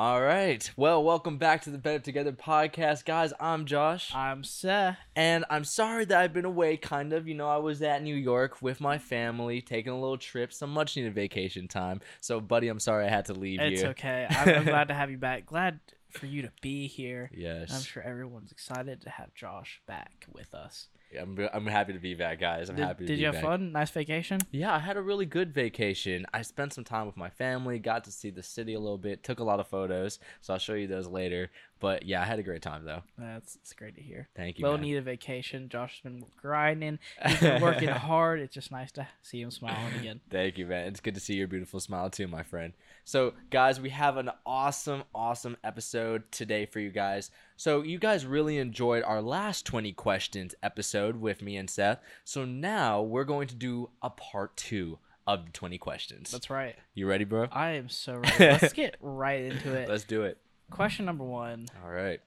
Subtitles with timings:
[0.00, 0.70] All right.
[0.78, 3.34] Well, welcome back to the Better Together podcast, guys.
[3.38, 4.96] I'm Josh, I'm Seth.
[5.14, 6.78] and I'm sorry that I've been away.
[6.78, 10.16] Kind of, you know, I was at New York with my family, taking a little
[10.16, 12.00] trip, some much needed vacation time.
[12.22, 13.88] So, buddy, I'm sorry I had to leave It's you.
[13.90, 14.26] It's okay.
[14.30, 15.44] I'm, I'm glad to have you back.
[15.44, 17.30] Glad for you to be here.
[17.34, 20.88] Yes, I'm sure everyone's excited to have Josh back with us.
[21.18, 22.68] I'm, I'm happy to be back, guys.
[22.68, 23.08] I'm did happy to be back.
[23.08, 23.44] did you have back.
[23.44, 23.72] fun?
[23.72, 24.40] Nice vacation?
[24.50, 26.26] Yeah, I had a really good vacation.
[26.32, 29.22] I spent some time with my family, got to see the city a little bit,
[29.22, 31.50] took a lot of photos, so I'll show you those later.
[31.80, 33.02] But yeah, I had a great time though.
[33.18, 34.28] That's it's great to hear.
[34.36, 34.64] Thank you.
[34.64, 34.82] Well man.
[34.82, 35.68] needed vacation.
[35.68, 36.98] Josh has been grinding.
[37.26, 38.40] He's been working hard.
[38.40, 40.20] It's just nice to see him smiling again.
[40.30, 40.88] Thank you, man.
[40.88, 42.74] It's good to see your beautiful smile too, my friend.
[43.10, 47.32] So, guys, we have an awesome, awesome episode today for you guys.
[47.56, 51.98] So, you guys really enjoyed our last 20 questions episode with me and Seth.
[52.22, 56.30] So, now we're going to do a part two of the 20 questions.
[56.30, 56.76] That's right.
[56.94, 57.48] You ready, bro?
[57.50, 58.44] I am so ready.
[58.44, 59.88] Let's get right into it.
[59.88, 60.38] Let's do it.
[60.70, 61.66] Question number one.
[61.82, 62.20] All right.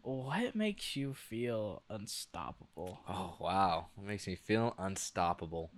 [0.00, 3.00] What makes you feel unstoppable?
[3.06, 3.88] Oh, wow.
[3.96, 5.72] What makes me feel unstoppable?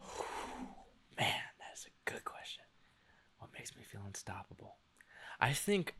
[1.18, 1.26] Man,
[1.58, 2.62] that is a good question.
[3.44, 4.76] What makes me feel unstoppable?
[5.40, 5.94] I think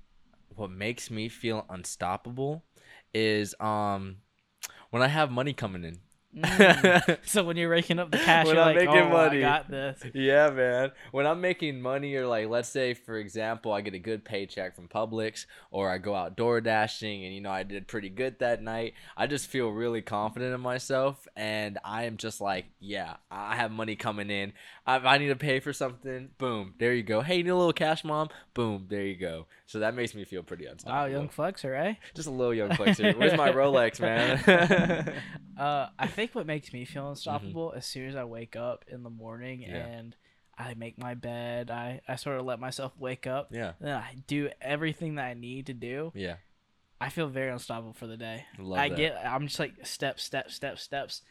[0.54, 2.64] what makes me feel unstoppable
[3.12, 4.16] is um
[4.90, 6.00] when I have money coming in.
[6.36, 7.18] Mm.
[7.24, 9.48] so when you're raking up the cash, When you're I'm like, making "Oh, money." I
[9.48, 10.92] got this." Yeah, man.
[11.12, 14.74] When I'm making money, or like, let's say, for example, I get a good paycheck
[14.74, 18.38] from Publix, or I go out door dashing, and you know I did pretty good
[18.40, 18.94] that night.
[19.16, 23.70] I just feel really confident in myself, and I am just like, yeah, I have
[23.70, 24.52] money coming in.
[24.86, 27.20] If I need to pay for something, boom, there you go.
[27.22, 28.28] Hey, you need a little cash, mom?
[28.52, 29.46] Boom, there you go.
[29.66, 31.10] So that makes me feel pretty Wow, unstoppable.
[31.10, 31.94] young flexer, eh?
[32.14, 33.16] just a little young flexer.
[33.18, 35.14] Where's my Rolex, man?
[35.56, 39.02] Uh, I think what makes me feel unstoppable as soon as I wake up in
[39.02, 39.74] the morning Mm-hmm.
[39.74, 39.86] Yeah.
[39.86, 40.16] and
[40.56, 43.96] I make my bed, I, I sort of let myself wake up, yeah, and then
[43.96, 46.12] I do everything that I need to do.
[46.14, 46.36] yeah.
[47.00, 48.46] I feel very unstoppable for the day.
[48.58, 48.96] Love I that.
[48.96, 51.22] get, I'm just like step, step, step, steps.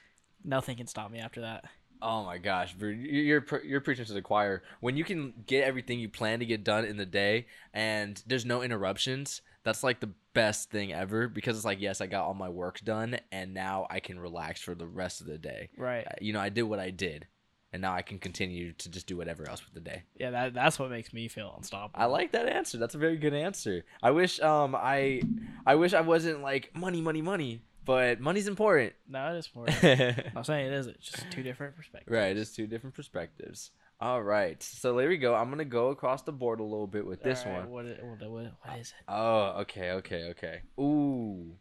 [0.44, 1.64] Nothing can stop me after that.
[2.02, 2.90] Oh my gosh, bro.
[2.90, 4.62] You- You're you're preaching to the choir.
[4.82, 8.46] When you can get everything you plan to get done in the day and there's
[8.46, 12.34] no interruptions, that's like the best thing ever because it's like, yes, I got all
[12.34, 15.70] my work done and now I can relax for the rest of the day.
[15.78, 16.06] Right.
[16.06, 17.28] Uh, You know, I did what I did
[17.72, 20.04] and now I can continue to just do whatever else with the day.
[20.20, 22.02] Yeah, that, that's what makes me feel unstoppable.
[22.02, 22.78] I like that answer.
[22.78, 23.84] That's a very good answer.
[24.02, 25.22] I wish um I
[25.66, 28.94] I wish I wasn't like money, money, money, but money's important.
[29.08, 30.28] No, it is important.
[30.36, 30.88] I'm saying it is.
[30.88, 32.12] It's just two different perspectives.
[32.12, 32.36] Right.
[32.36, 33.72] It's two different perspectives.
[34.04, 34.62] All right.
[34.62, 35.34] So there we go.
[35.34, 37.70] I'm gonna go across the board a little bit with this right, one.
[37.70, 39.04] What, i- what, what, what is it?
[39.08, 40.62] Oh, okay, okay, okay.
[40.78, 41.56] Ooh.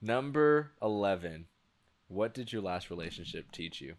[0.00, 1.46] Number 11.
[2.06, 3.94] What did your last relationship teach you?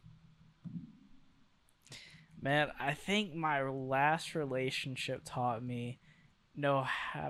[2.41, 5.99] Man, I think my last relationship taught me
[6.55, 6.85] no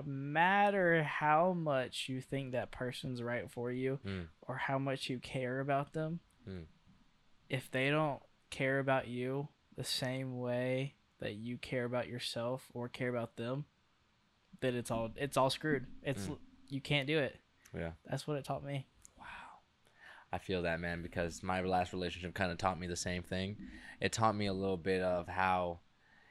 [0.06, 4.28] matter how much you think that person's right for you Mm.
[4.42, 6.66] or how much you care about them, Mm.
[7.48, 12.88] if they don't care about you the same way that you care about yourself or
[12.88, 13.64] care about them,
[14.60, 15.86] then it's all it's all screwed.
[16.02, 16.38] It's Mm.
[16.68, 17.38] you can't do it.
[17.74, 17.92] Yeah.
[18.08, 18.86] That's what it taught me.
[19.18, 19.24] Wow.
[20.32, 23.56] I feel that, man, because my last relationship kind of taught me the same thing.
[24.00, 25.80] It taught me a little bit of how,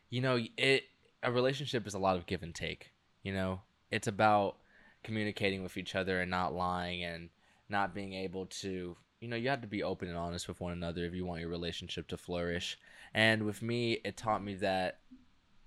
[0.09, 0.84] you know, it
[1.22, 2.91] a relationship is a lot of give and take.
[3.24, 4.57] You know, it's about
[5.03, 7.30] communicating with each other and not lying and
[7.68, 10.72] not being able to, you know, you have to be open and honest with one
[10.72, 12.78] another if you want your relationship to flourish.
[13.13, 15.00] And with me, it taught me that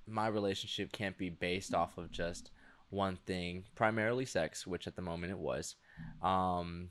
[0.07, 2.51] my relationship can't be based off of just
[2.91, 5.77] one thing, primarily sex, which at the moment it was.
[6.23, 6.91] Um,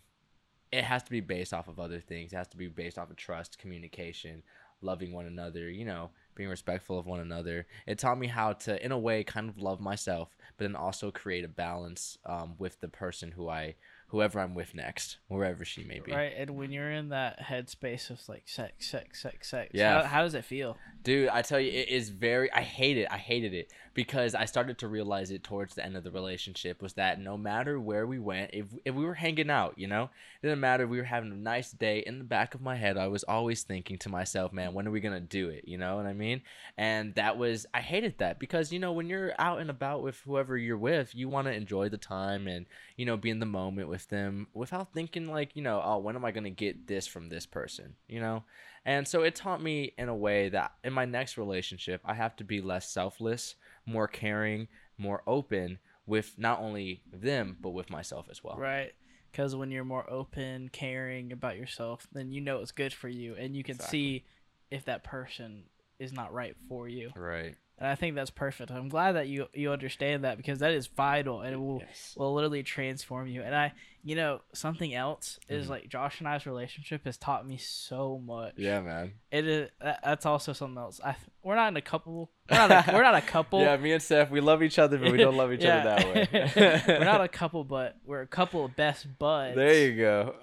[0.71, 2.31] it has to be based off of other things.
[2.31, 4.43] It has to be based off of trust, communication,
[4.81, 7.67] loving one another, you know, being respectful of one another.
[7.85, 11.11] It taught me how to, in a way, kind of love myself, but then also
[11.11, 13.75] create a balance um, with the person who I,
[14.11, 16.11] whoever I'm with next, wherever she may be.
[16.11, 20.01] Right, and when you're in that headspace of like sex, sex, sex, sex, Yeah.
[20.01, 20.77] how, how does it feel?
[21.03, 22.51] Dude, I tell you, it is very.
[22.51, 23.07] I hate it.
[23.09, 26.81] I hated it because I started to realize it towards the end of the relationship
[26.81, 30.03] was that no matter where we went, if if we were hanging out, you know,
[30.03, 30.83] it didn't matter.
[30.83, 32.03] if We were having a nice day.
[32.05, 34.91] In the back of my head, I was always thinking to myself, "Man, when are
[34.91, 36.41] we gonna do it?" You know what I mean?
[36.77, 40.19] And that was I hated that because you know when you're out and about with
[40.19, 42.65] whoever you're with, you want to enjoy the time and
[43.01, 46.15] you know be in the moment with them without thinking like you know, oh, when
[46.15, 47.95] am I gonna get this from this person?
[48.07, 48.43] You know.
[48.85, 52.35] And so it taught me in a way that in my next relationship, I have
[52.35, 53.55] to be less selfless,
[53.87, 54.67] more caring,
[54.99, 58.57] more open with not only them, but with myself as well.
[58.59, 58.91] Right.
[59.31, 63.33] Because when you're more open, caring about yourself, then you know it's good for you,
[63.33, 63.99] and you can Exactly.
[63.99, 64.25] see
[64.69, 65.63] if that person
[65.97, 67.09] is not right for you.
[67.15, 67.55] Right.
[67.81, 68.69] And I think that's perfect.
[68.71, 72.13] I'm glad that you you understand that because that is vital and it will Yes.
[72.15, 73.41] will literally transform you.
[73.41, 73.73] And I,
[74.03, 75.69] you know, something else is Mhm.
[75.71, 78.53] like Josh and I's relationship has taught me so much.
[78.57, 79.13] Yeah, man.
[79.31, 79.69] it is.
[79.81, 81.01] That's also something else.
[81.03, 82.29] I we're not in a couple.
[82.51, 82.71] We're not.
[82.87, 83.61] A, we're not a couple.
[83.61, 85.77] Yeah, me and Steph, we love each other, but we don't love each Yeah.
[85.83, 86.81] other that way.
[86.99, 89.55] we're not a couple, but we're a couple of best buds.
[89.55, 90.35] There you go.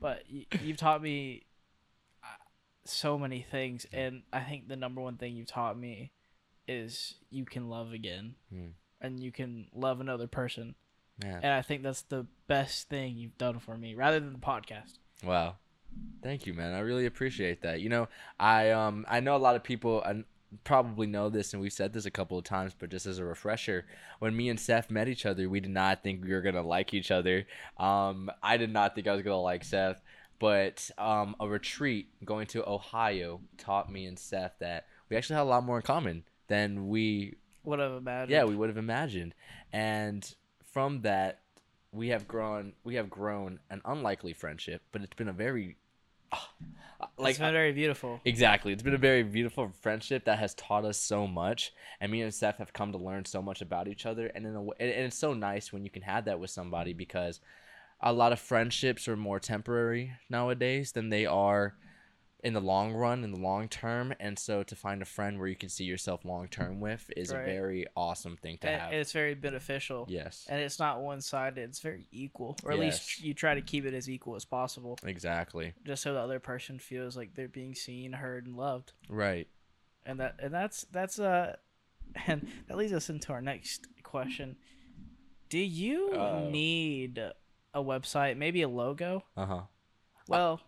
[0.00, 1.44] But y- you've taught me
[2.84, 6.10] so many things, and I think the number one thing you've taught me
[6.68, 8.68] is you can love again, Hmm.
[9.00, 10.74] and you can love another person,
[11.22, 11.40] Man.
[11.42, 14.98] and I think that's the best thing you've done for me, rather than the podcast.
[15.24, 15.56] Wow.
[16.22, 16.72] Thank you, man.
[16.72, 17.80] I really appreciate that.
[17.82, 18.08] You know,
[18.40, 20.14] I um I know a lot of people uh,
[20.64, 23.24] probably know this and we've said this a couple of times, but just as a
[23.24, 23.84] refresher,
[24.18, 26.62] when me and Seth met each other, we did not think we were going to
[26.62, 27.46] like each other.
[27.76, 30.00] Um I did not think I was going to like Seth,
[30.42, 35.42] but um a retreat going to Ohio taught me and Seth that we actually had
[35.42, 38.30] a lot more in common than we Would have imagined.
[38.30, 39.34] yeah we would have imagined
[39.72, 40.34] and
[40.72, 41.38] from that
[41.92, 45.76] we have grown we have grown an unlikely friendship but it's been a very
[47.18, 48.20] like it's been very beautiful.
[48.24, 52.20] exactly it's been a very beautiful friendship that has taught us so much and me
[52.22, 54.74] and Seth have come to learn so much about each other and in a way,
[54.80, 57.38] and it's so nice when you can have that with somebody because
[58.02, 61.74] a lot of friendships are more temporary nowadays than they are
[62.44, 65.46] in the long run in the long term and so to find a friend where
[65.46, 67.42] you can see yourself long term with is Right.
[67.42, 70.06] a very awesome thing to And have it's very beneficial.
[70.08, 72.56] yes And it's not one sided, it's very equal.
[72.64, 74.98] Or at least you try to keep it as equal as possible.
[75.04, 75.72] Exactly.
[75.86, 78.92] Just so the other person feels like they're being seen, heard, and loved.
[79.08, 79.46] Right.
[80.04, 81.54] and that and that's that's uh
[82.26, 84.56] and that leads us into our next question
[85.48, 86.50] do you Uh-oh.
[86.50, 87.20] need
[87.74, 89.60] a website maybe a logo Uh huh.
[90.28, 90.60] well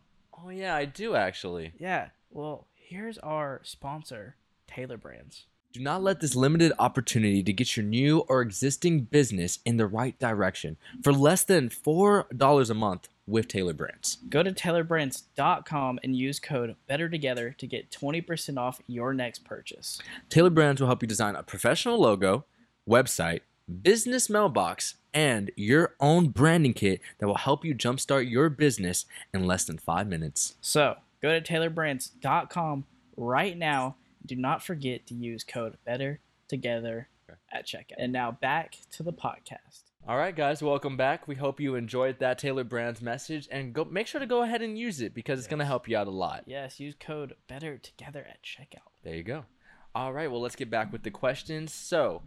[0.43, 1.73] Oh yeah, I do actually.
[1.79, 4.37] yeah well here's our sponsor
[4.67, 9.59] tailor brands Do not let this limited opportunity to get your new or existing business
[9.65, 14.19] in the right direction for less than four dollars a month with Tailor Brands.
[14.29, 19.99] go to tailorbrands.com and use code better together to get 20% off your next purchase
[20.29, 22.45] Taylor Brands will help you design a professional logo,
[22.89, 23.41] website,
[23.83, 29.47] business mailbox, and your own branding kit that will help you jumpstart your business in
[29.47, 30.57] less than five minutes.
[30.61, 32.85] so go to tailorbrands.com
[33.17, 33.97] right now
[34.27, 36.19] do not forget to use code better
[36.49, 37.09] together
[37.53, 41.27] at checkout and now back to the podcast All right, guys, welcome back.
[41.27, 44.61] We hope you enjoyed that Tailor Brands message, and go make sure to go ahead
[44.61, 46.43] and use it because it's gonna help you out a lot.
[46.47, 48.91] Yes, use code better together at checkout.
[49.03, 49.47] There you go.
[49.95, 51.73] All right, well, let's get back with the questions.
[51.73, 52.21] So,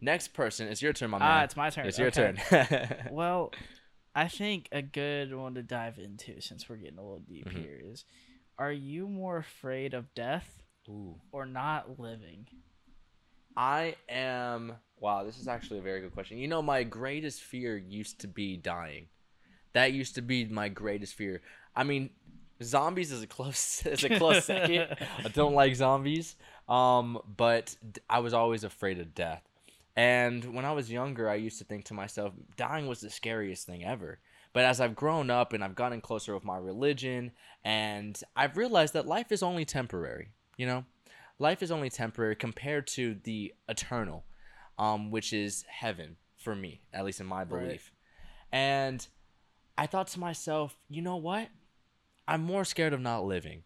[0.00, 1.44] next person, it's your turn, my Ah, man.
[1.44, 1.86] it's my turn.
[1.86, 2.34] It's your Okay.
[2.48, 3.06] turn.
[3.10, 3.52] Well,
[4.14, 7.52] I think a good one to dive into since we're getting a little deep Mhm.
[7.60, 8.04] here is
[8.58, 11.20] are you more afraid of death Ooh.
[11.32, 12.46] or not living?
[13.56, 14.74] I am.
[14.98, 16.38] Wow, this is actually a very good question.
[16.38, 19.08] You know, my greatest fear used to be dying.
[19.72, 21.40] That used to be my greatest fear.
[21.74, 22.10] I mean,
[22.62, 24.96] zombies is a close is a close second.
[25.24, 26.36] I don't like zombies.
[26.68, 27.76] Um, but
[28.08, 29.42] I was always afraid of death.
[29.96, 33.66] And when I was younger, I used to think to myself, dying was the scariest
[33.66, 34.20] thing ever.
[34.52, 37.32] But as I've grown up and I've gotten closer with my religion,
[37.64, 40.28] and I've realized that life is only temporary.
[40.56, 40.84] You know,
[41.38, 44.24] life is only temporary compared to the eternal,
[44.78, 47.92] um, which is heaven for me, at least in my belief.
[48.52, 49.06] And
[49.76, 51.48] I thought to myself, you know what?
[52.26, 53.64] I'm more scared of not living.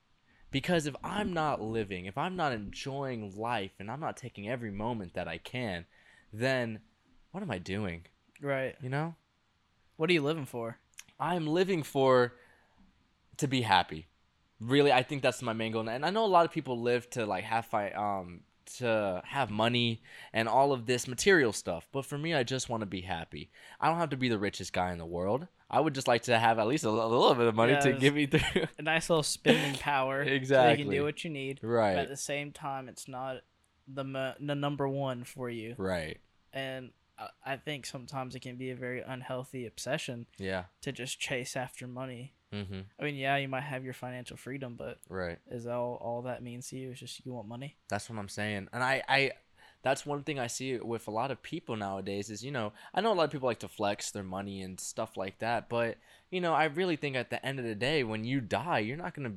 [0.51, 4.71] Because if I'm not living, if I'm not enjoying life and I'm not taking every
[4.71, 5.85] moment that I can,
[6.35, 6.81] then
[7.31, 8.03] what am I doing?
[8.41, 8.75] Right.
[8.81, 9.15] You know?
[9.97, 10.79] What are you living for?
[11.21, 12.35] I'm living for
[13.39, 14.07] to be happy.
[14.61, 15.89] Really, I think that's my main goal.
[15.89, 18.41] And I know a lot of people live to like have fi- um
[18.79, 20.01] to have money
[20.33, 21.87] and all of this material stuff.
[21.93, 23.51] But for me, I just want to be happy.
[23.81, 25.47] I don't have to be the richest guy in the world.
[25.71, 28.01] I would just like to have at least a, little bit of money to Yes.
[28.01, 28.67] get me through.
[28.79, 30.23] A nice little spending power.
[30.23, 30.77] Exactly.
[30.77, 31.61] So you can do what you need.
[31.63, 31.95] Right.
[31.95, 33.39] But at the same time, it's not
[33.87, 35.75] the mo- the number one for you.
[35.77, 36.19] Right.
[36.55, 40.65] And I- I think sometimes it can be a very unhealthy obsession Yeah.
[40.81, 42.33] to just chase after money.
[42.53, 42.81] Mm-hmm.
[42.99, 45.39] I mean, yeah, you might have your financial freedom, but Right.
[45.51, 46.93] is that all, all that means to you?
[46.93, 47.77] Is just you want money?
[47.89, 48.69] That's what I'm saying.
[48.73, 49.33] And I, I
[49.83, 53.01] that's one thing I see with a lot of people nowadays is, you know, I
[53.03, 55.99] know a lot of people like to flex their money and stuff like that, but
[56.31, 58.97] you know, I really think at the end of the day when you die, you're
[58.97, 59.37] not going to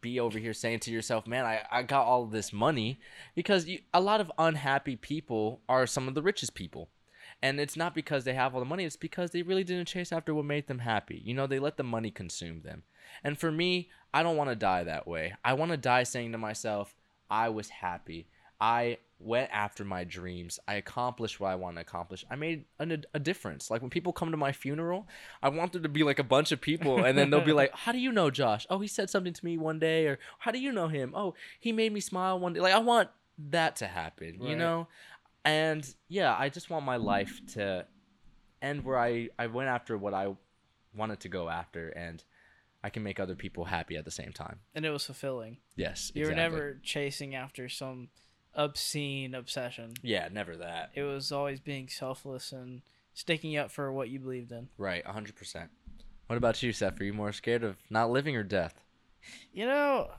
[0.00, 3.00] be over here saying to yourself, "Man, I, I got all this money,"
[3.34, 6.88] because you, a lot of unhappy people are some of the richest people.
[7.40, 10.12] And it's not because they have all the money, it's because they really didn't chase
[10.12, 11.22] after what made them happy.
[11.24, 12.82] You know, they let the money consume them.
[13.22, 15.34] And for me, I don't want to die that way.
[15.44, 16.96] I want to die saying to myself,
[17.30, 18.26] I was happy.
[18.60, 20.60] I went after my dreams.
[20.68, 22.24] I accomplished what I want to accomplish.
[22.30, 23.70] I made a, a difference.
[23.70, 25.08] Like when people come to my funeral,
[25.42, 27.72] I want there to be like a bunch of people, and then they'll be like,
[27.74, 28.66] "How do you know Josh?
[28.70, 31.12] Oh, he said something to me one day, or how do you know him?
[31.16, 33.08] Oh, he made me smile one day." Like I want
[33.50, 34.88] that to happen, you know.
[35.44, 37.86] And yeah, I just want my life to
[38.62, 40.34] end where I I went after what I
[40.94, 42.22] wanted to go after, and
[42.84, 44.60] I can make other people happy at the same time.
[44.74, 45.58] And it was fulfilling.
[45.74, 46.56] Yes, You were exactly.
[46.58, 48.08] never chasing after some
[48.58, 49.94] obscene obsession.
[50.02, 50.90] Yeah, never that.
[50.94, 52.82] It was always being selfless and
[53.14, 54.68] sticking up for what you believed in.
[54.76, 55.68] Right, 100%.
[56.26, 57.00] What about you, Seth?
[57.00, 58.82] Are you more scared of not living or death?
[59.52, 60.10] You know,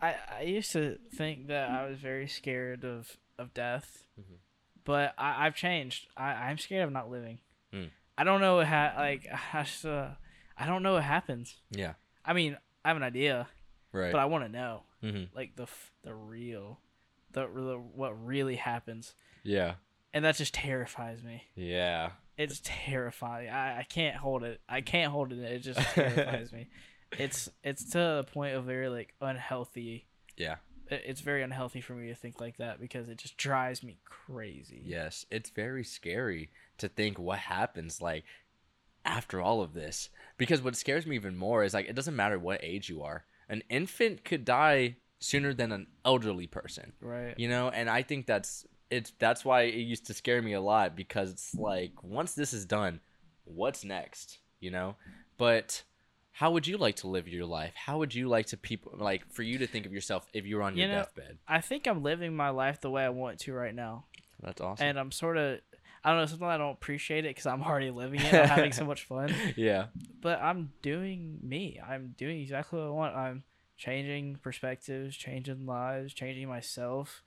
[0.00, 4.36] I I used to think that I was very scared of of death, Mhm.
[4.84, 6.08] but I, I've changed.
[6.16, 7.38] I I'm scared of not living.
[7.72, 7.90] Mm.
[8.18, 10.10] I don't know what ha- like I just, uh,
[10.56, 11.56] I don't know what happens.
[11.70, 11.94] Yeah.
[12.24, 13.48] I mean, I have an idea,
[13.92, 14.12] Right.
[14.12, 15.34] but I want to know mm-hmm.
[15.36, 16.80] like the f- the real,
[17.36, 19.14] the, the what really happens,
[19.44, 19.74] Yeah.
[20.12, 21.44] and that just terrifies me.
[21.54, 22.10] Yeah.
[22.36, 23.48] It's terrifying.
[23.48, 24.60] I, I can't hold it.
[24.68, 25.38] I can't hold it.
[25.38, 26.66] It just terrifies me.
[27.18, 30.06] It's it's to the point of very like unhealthy.
[30.36, 30.56] Yeah.
[30.90, 33.98] it- It's very unhealthy for me to think like that because it just drives me
[34.04, 34.82] crazy.
[34.84, 35.24] Yes.
[35.30, 38.24] It's very scary to think what happens like
[39.04, 40.10] after all of this.
[40.36, 43.24] Because what scares me even more is like it doesn't matter what age you are.
[43.48, 46.92] An infant could die sooner than an elderly person.
[47.00, 47.34] Right.
[47.38, 50.60] you know and i think that's it's that's why it used to scare me a
[50.60, 53.00] lot because it's like once this is done
[53.44, 54.94] what's next you know
[55.38, 55.82] but
[56.32, 59.22] how would you like to live your life how would you like to people like
[59.32, 61.60] for you to think of yourself if you were on You your know- deathbed I
[61.60, 64.04] think I'm living my life the way I want to right now,
[64.42, 65.60] that's awesome and I'm sort of.
[66.04, 66.26] I don't know.
[66.26, 68.32] Sometimes I don't appreciate it because I'm already living it.
[68.32, 69.34] I'm having so much fun.
[69.56, 69.86] yeah
[70.20, 71.80] but I'm doing me.
[71.84, 73.16] I'm doing exactly what I want.
[73.16, 73.42] I'm
[73.76, 77.22] changing perspectives, changing lives, changing myself.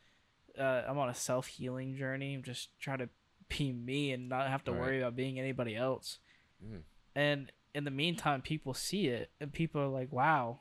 [0.58, 2.34] Uh, I'm on a self healing journey.
[2.34, 3.10] I'm just trying to
[3.48, 4.80] be me and not have to Right.
[4.80, 6.20] worry about being anybody else.
[6.64, 6.82] Mm.
[7.16, 10.60] And in the meantime, people see it and people are like, "Wow,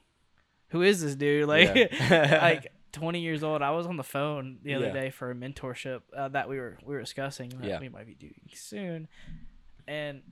[0.69, 2.39] who is this dude?" Like, Yeah.
[2.43, 3.61] like 20 years old.
[3.63, 4.93] I was on the phone the other Yeah.
[4.93, 7.81] day for a mentorship uh, that we were we were discussing that Yeah.
[7.81, 9.09] we might be doing soon,
[9.87, 10.23] and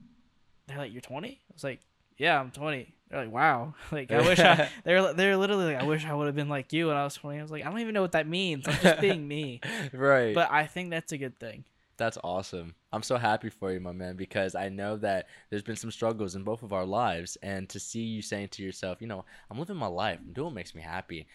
[0.67, 1.81] they're like, "You're 20?" I was like,
[2.17, 5.85] "Yeah, I'm 20." They're like, "Wow!" Like I wish I they're they're literally like, "I
[5.85, 7.69] wish I would have been like you when I was 20." I was like, "I
[7.69, 8.67] don't even know what that means.
[8.67, 9.61] I'm just being me."
[9.93, 11.63] right But I think that's a good thing.
[11.97, 12.75] That's awesome.
[12.93, 16.35] I'm so happy for you, my man, because I know that there's been some struggles
[16.35, 17.37] in both of our lives.
[17.41, 20.45] And to see you saying to yourself, you know, I'm living my life, I'm doing
[20.45, 21.25] what makes me happy.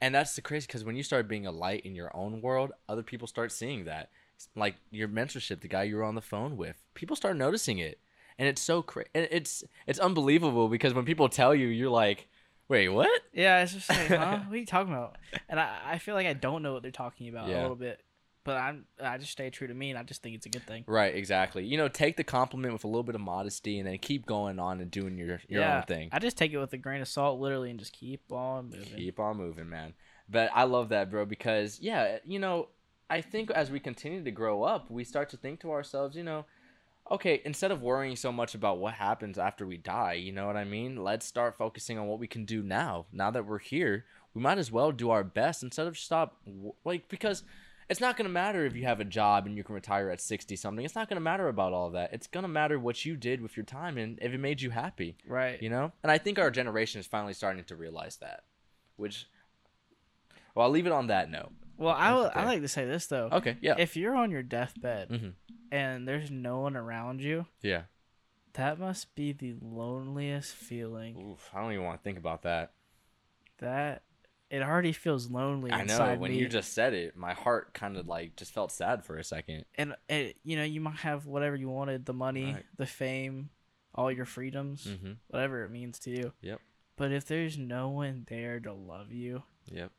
[0.00, 2.72] And that's the crazy because when you start being a light in your own world,
[2.88, 4.10] other people start seeing that.
[4.54, 7.98] Like your mentorship, the guy you were on the phone with, people start noticing it.
[8.38, 9.08] And it's so crazy.
[9.14, 12.28] It's it's unbelievable because when people tell you, you're like,
[12.68, 13.08] wait, what?
[13.32, 14.40] Yeah, it's just like, huh?
[14.46, 15.16] What are you talking about?
[15.48, 17.60] And I, I feel like I don't know what they're talking about Yeah.
[17.60, 18.02] a little bit,
[18.44, 20.66] but I'm I just stay true to me, and I just think it's a good
[20.66, 20.84] thing.
[20.86, 21.64] Right, exactly.
[21.64, 24.58] You know, take the compliment with a little bit of modesty and then keep going
[24.58, 26.10] on and doing your, your yeah, own thing.
[26.12, 28.96] I just take it with a grain of salt, literally, and just keep on moving.
[28.96, 29.94] Keep on moving, man.
[30.28, 32.68] But I love that, bro, because yeah, you know,
[33.08, 36.24] I think as we continue to grow up, we start to think to ourselves, you
[36.24, 36.44] know,
[37.10, 40.56] okay, instead of worrying so much about what happens after we die, you know what
[40.56, 40.96] I mean?
[40.96, 43.06] Let's start focusing on what we can do now.
[43.12, 46.36] Now that we're here, we might as well do our best instead of stop
[46.84, 47.42] like because
[47.88, 50.20] it's not going to matter if you have a job and you can retire at
[50.20, 50.84] 60 something.
[50.84, 52.12] It's not going to matter about all that.
[52.12, 54.70] It's going to matter what you did with your time and if it made you
[54.70, 55.62] happy Right.
[55.62, 58.42] you know and i think our generation is finally starting to realize that
[58.96, 59.28] which
[60.54, 62.68] well i'll leave it on that note Well, I That's would, the I like to
[62.68, 63.28] say this though.
[63.32, 65.32] okay yeah If you're on your deathbed Mhm.
[65.70, 67.82] and there's no one around you, yeah
[68.54, 71.32] that must be the loneliest feeling.
[71.32, 72.72] Oof, i don't even want to think about that
[73.58, 74.02] That
[74.48, 76.38] it already feels lonely i know when me.
[76.38, 79.64] you just said it my heart kind of like just felt sad for a second
[79.74, 82.64] and it, you know, you might have whatever you wanted, the money, Right.
[82.76, 83.50] the fame,
[83.94, 86.32] all your freedoms, mm-hmm whatever it means to you.
[86.40, 86.60] Yep.
[86.96, 89.90] But if there's no one there to love you, yep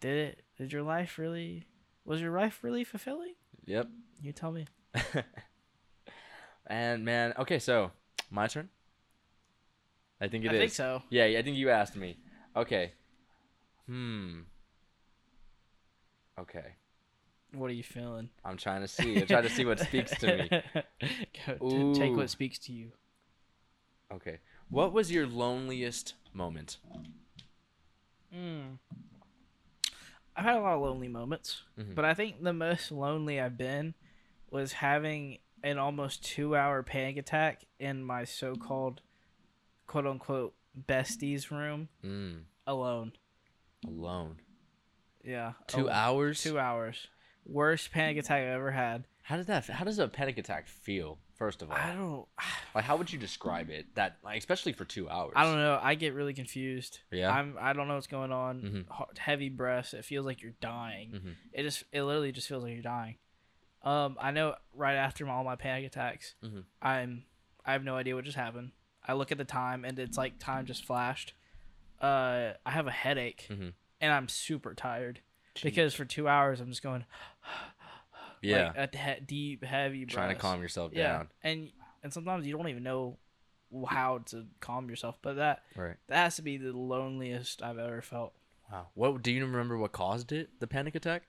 [0.00, 0.42] did it?
[0.58, 1.66] Did your life really?
[2.04, 3.34] Was your life really fulfilling?
[3.64, 3.88] yep
[4.22, 4.66] You tell me.
[6.66, 7.90] and man okay so
[8.30, 8.68] my turn
[10.20, 10.60] i think it I is.
[10.60, 11.02] think so.
[11.10, 12.16] yeah i think you asked me
[12.56, 12.92] okay
[13.86, 14.40] hmm
[16.38, 16.74] okay
[17.52, 18.28] What are you feeling?
[18.44, 20.50] i'm trying to see i'm trying to see what speaks to me
[21.46, 22.92] Go, take what speaks to you.
[24.12, 24.38] Okay.
[24.70, 26.78] What was your loneliest moment?
[28.34, 28.78] Mm.
[30.38, 31.94] I've had a lot of lonely moments, Mhm.
[31.96, 33.94] but I think the most lonely I've been
[34.50, 39.02] was having an almost two hour panic attack in my so called
[39.88, 43.12] quote unquote besties room Mm, alone.
[43.84, 44.40] alone.
[45.24, 45.54] Yeah.
[45.66, 46.40] Two Oh, hours.
[46.42, 47.08] Two hours.
[47.44, 49.06] Worst panic attack I've ever had.
[49.22, 49.66] How did that?
[49.66, 51.18] How does a panic attack feel?
[51.38, 52.26] First of all, I don't.
[52.74, 53.94] like how would you describe it?
[53.94, 55.32] That like especially for two hours.
[55.36, 55.78] I don't know.
[55.80, 56.98] I get really confused.
[57.12, 57.30] Yeah.
[57.30, 57.56] I'm.
[57.60, 58.60] I don't know what's going on.
[58.60, 59.00] Mhm.
[59.00, 59.94] H- Heavy breaths.
[59.94, 61.12] It feels like you're dying.
[61.12, 61.34] Mhm.
[61.52, 61.84] It just.
[61.92, 63.16] It literally just feels like you're dying.
[63.84, 64.16] Um.
[64.20, 64.56] I know.
[64.74, 66.64] Right after my, all my panic attacks, Mhm.
[66.82, 67.24] I'm.
[67.64, 68.72] I have no idea what just happened.
[69.06, 71.34] I look at the time and it's like time just flashed.
[72.00, 72.54] Uh.
[72.66, 73.72] I have a headache, Mhm.
[74.00, 75.20] and I'm super tired
[75.54, 75.62] Jeez.
[75.62, 77.04] because for two hours I'm just going.
[78.42, 80.06] Yeah, Like, at the he- deep, heavy.
[80.06, 81.28] trying to calm yourself Yeah, down.
[81.42, 81.70] and
[82.02, 83.18] and sometimes you don't even know
[83.88, 85.18] how to calm yourself.
[85.20, 85.96] But that Right.
[86.08, 88.34] that has to be the loneliest I've ever felt.
[88.70, 88.88] Wow.
[88.94, 89.76] What do you remember?
[89.78, 90.60] What caused it?
[90.60, 91.22] The panic attack?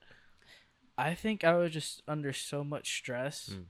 [0.97, 3.65] I think I was just under so much stress, Mm.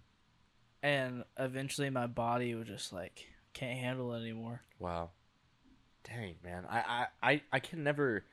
[0.82, 4.62] and eventually my body was just like can't handle it anymore.
[4.80, 5.12] Wow.
[6.04, 6.66] Dang, man.
[6.68, 6.80] I,
[7.22, 8.26] I, I, I can never.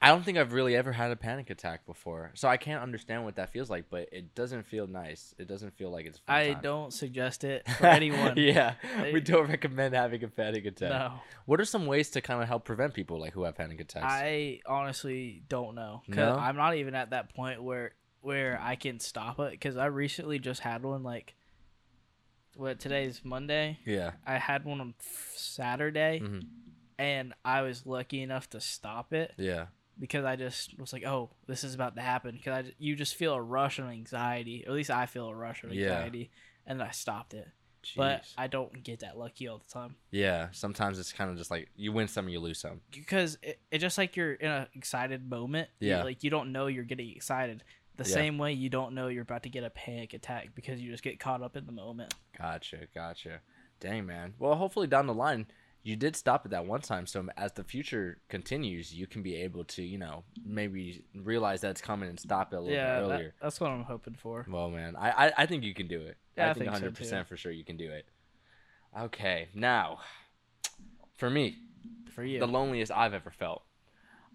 [0.00, 3.24] I don't think I've really ever had a panic attack before, so I can't understand
[3.24, 3.86] what that feels like.
[3.90, 5.34] But it doesn't feel nice.
[5.38, 6.18] It doesn't feel like it's.
[6.18, 6.62] fun I time.
[6.62, 8.34] don't suggest it for anyone.
[8.36, 10.90] yeah, They- we don't recommend having a panic attack.
[10.90, 13.80] No, What are some ways to kind of help prevent people like who have panic
[13.80, 14.06] attacks?
[14.08, 16.02] I honestly don't know.
[16.06, 16.36] 'Cause No?
[16.36, 19.50] I'm not even at that point where where I can stop it.
[19.52, 21.02] Because I recently just had one.
[21.02, 21.34] Like,
[22.56, 23.78] what today's Monday.
[23.84, 24.12] yeah.
[24.26, 24.94] I had one on
[25.34, 26.42] Saturday, Mhm.
[26.98, 29.66] and I was lucky enough to stop it Yeah.
[29.98, 33.14] Because I just was like, "Oh, this is about to happen." Because I, you just
[33.14, 35.92] feel a rush of anxiety, or at least I feel a rush of Yeah.
[35.92, 36.30] anxiety,
[36.66, 37.48] and I stopped it.
[37.96, 40.48] But I don't get that lucky all the time yeah.
[40.52, 42.80] Sometimes it's kind of just like you win some, and you lose some.
[42.90, 45.68] because it, it's just like you're in an excited moment.
[45.80, 46.02] Yeah.
[46.02, 47.62] like you don't know you're getting excited.
[47.96, 48.14] The Yeah.
[48.14, 51.02] same way you don't know you're about to get a panic attack because you just
[51.04, 52.12] get caught up in the moment.
[52.36, 53.40] Gotcha, gotcha.
[53.80, 54.34] Dang, man.
[54.38, 55.46] Well, hopefully down the line,
[55.82, 57.06] you did stop at that one time.
[57.06, 61.70] So as the future continues, you can be able to, you know, maybe realize that
[61.70, 63.34] it's coming and stop it a little Yeah, bit that- earlier.
[63.40, 64.44] that's what I'm hoping for.
[64.48, 66.16] Well, man, I, I, I think you can do it.
[66.36, 68.06] Yeah, I I think think so, 100% for sure you can do it.
[68.98, 69.98] Okay, now,
[71.16, 71.56] for me,
[72.14, 73.62] For you, the loneliest I've ever felt.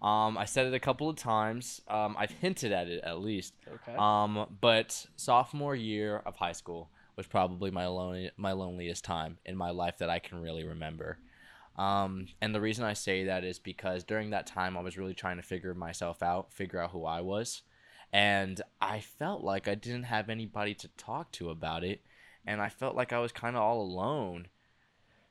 [0.02, 1.80] Um, I said it a couple of times.
[1.88, 3.54] Um, I've hinted at it at least.
[3.74, 3.94] okay.
[3.96, 9.56] Um, but sophomore year of high school was probably my lonely, my loneliest time in
[9.56, 11.18] my life that I can really remember.
[11.76, 15.14] Um, and the reason I say that is because during that time I was really
[15.14, 17.62] trying to figure myself out, figure out who I was,
[18.12, 22.00] and I felt like I didn't have anybody to talk to about it,
[22.46, 24.46] and I felt like I was kind of all alone.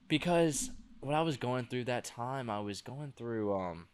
[0.10, 3.88] Because when I was going through that time, I was going through um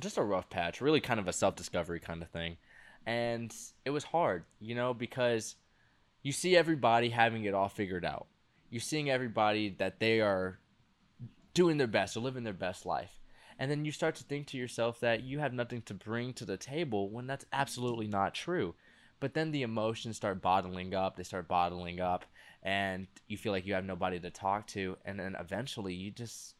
[0.00, 2.56] just a rough patch, really kind of a self-discovery kind of thing.
[3.06, 5.56] And it was hard, you know, because
[6.22, 8.26] you see everybody having it all figured out.
[8.70, 10.58] You're seeing everybody that they are
[11.54, 13.20] doing their best or living their best life.
[13.58, 16.44] And then you start to think to yourself that you have nothing to bring to
[16.44, 18.74] the table when that's absolutely not true.
[19.20, 22.24] But then the emotions start bottling up, they start bottling up,
[22.62, 24.96] and you feel like you have nobody to talk to.
[25.04, 26.54] And then eventually you just,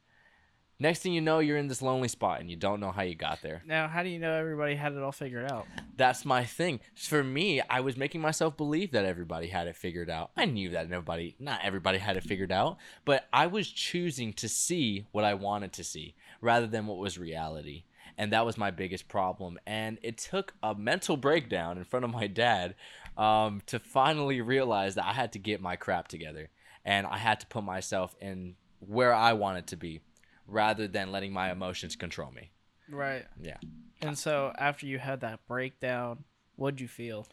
[0.83, 3.15] next thing you know, you're in this lonely spot and you don't know how you
[3.15, 3.63] got there.
[3.67, 5.67] Now, how do you know everybody had it all figured out?
[5.97, 6.81] That's my thing.
[6.95, 10.31] For me, I was making myself believe that everybody had it figured out.
[10.37, 14.49] I knew that nobody, not everybody had it figured out, but I was choosing to
[14.49, 17.85] see what I wanted to see rather than what was reality.
[18.19, 19.59] And that was my biggest problem.
[19.67, 22.75] And it took a mental breakdown in front of my dad
[23.17, 26.51] um, to finally realize that I had to get my crap together
[26.85, 30.01] and I had to put myself in where I wanted to be
[30.47, 32.51] rather than letting my emotions control me.
[32.91, 33.25] Right.
[33.41, 33.59] Yeah.
[34.01, 36.25] And so after you had that breakdown,
[36.57, 37.27] what'd you feel?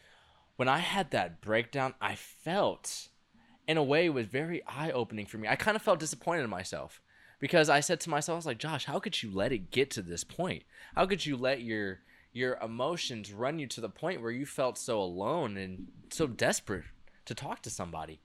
[0.59, 3.07] when I had that breakdown, I felt,
[3.65, 5.47] in a way, it was very eye opening for me.
[5.47, 7.01] I kind of felt disappointed in myself
[7.39, 9.89] because I said to myself, I was like, Josh, how could you let it get
[9.91, 10.63] to this point?
[10.95, 11.99] How could you let your
[12.33, 16.83] your emotions run you to the point where you felt so alone and so desperate
[17.23, 18.19] to talk to somebody?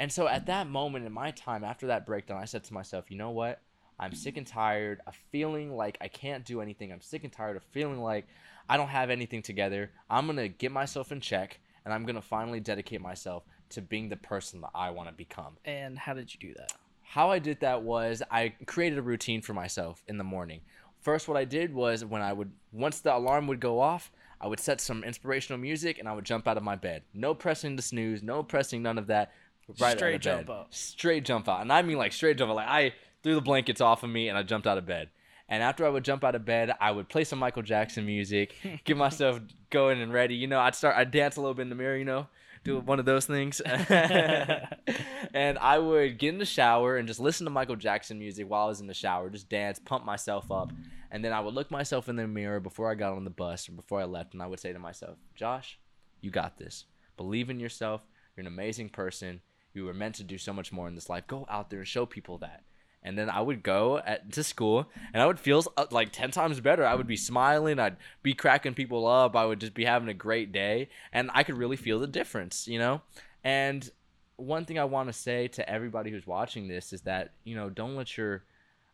[0.00, 3.10] And so at that moment in my time after that breakdown, I said to myself,
[3.10, 3.60] you know what?
[3.98, 6.92] I'm sick and tired of feeling like I can't do anything.
[6.92, 8.26] I'm sick and tired of feeling like
[8.68, 9.90] I don't have anything together.
[10.10, 13.82] I'm going to get myself in check and I'm going to finally dedicate myself to
[13.82, 15.56] being the person that I want to become.
[15.64, 16.72] And how did you do that?
[17.02, 20.62] How I did that was I created a routine for myself in the morning.
[21.00, 24.46] First, what I did was when I would, once the alarm would go off, I
[24.46, 27.02] would set some inspirational music and I would jump out of my bed.
[27.12, 29.32] No pressing the snooze, no pressing none of that.
[29.78, 30.74] Right Straight jump out.
[30.74, 31.62] Straight jump out.
[31.62, 32.56] And I mean like straight jump out.
[32.56, 32.92] Like I
[33.24, 35.08] threw the blankets off of me and I jumped out of bed.
[35.48, 38.54] And after I would jump out of bed, I would play some Michael Jackson music,
[38.84, 40.36] get myself going and ready.
[40.36, 42.28] You know, I'd start, I'd dance a little bit in the mirror, you know,
[42.62, 43.60] do one of those things.
[43.60, 48.64] and I would get in the shower and just listen to Michael Jackson music while
[48.64, 50.72] I was in the shower, just dance, pump myself up.
[51.10, 53.68] And then I would look myself in the mirror before I got on the bus
[53.68, 55.78] or before I left, and I would say to myself, Josh,
[56.20, 56.86] you got this.
[57.16, 58.00] Believe in yourself.
[58.34, 59.40] You're an amazing person.
[59.74, 61.26] You were meant to do so much more in this life.
[61.26, 62.64] Go out there and show people that.
[63.04, 66.30] And then I would go at, to school, and I would feel uh, like ten
[66.30, 66.86] times better.
[66.86, 67.78] I would be smiling.
[67.78, 69.36] I'd be cracking people up.
[69.36, 72.66] I would just be having a great day, and I could really feel the difference,
[72.66, 73.02] you know.
[73.42, 73.90] And
[74.36, 77.68] one thing I want to say to everybody who's watching this is that you know
[77.70, 78.44] don't let your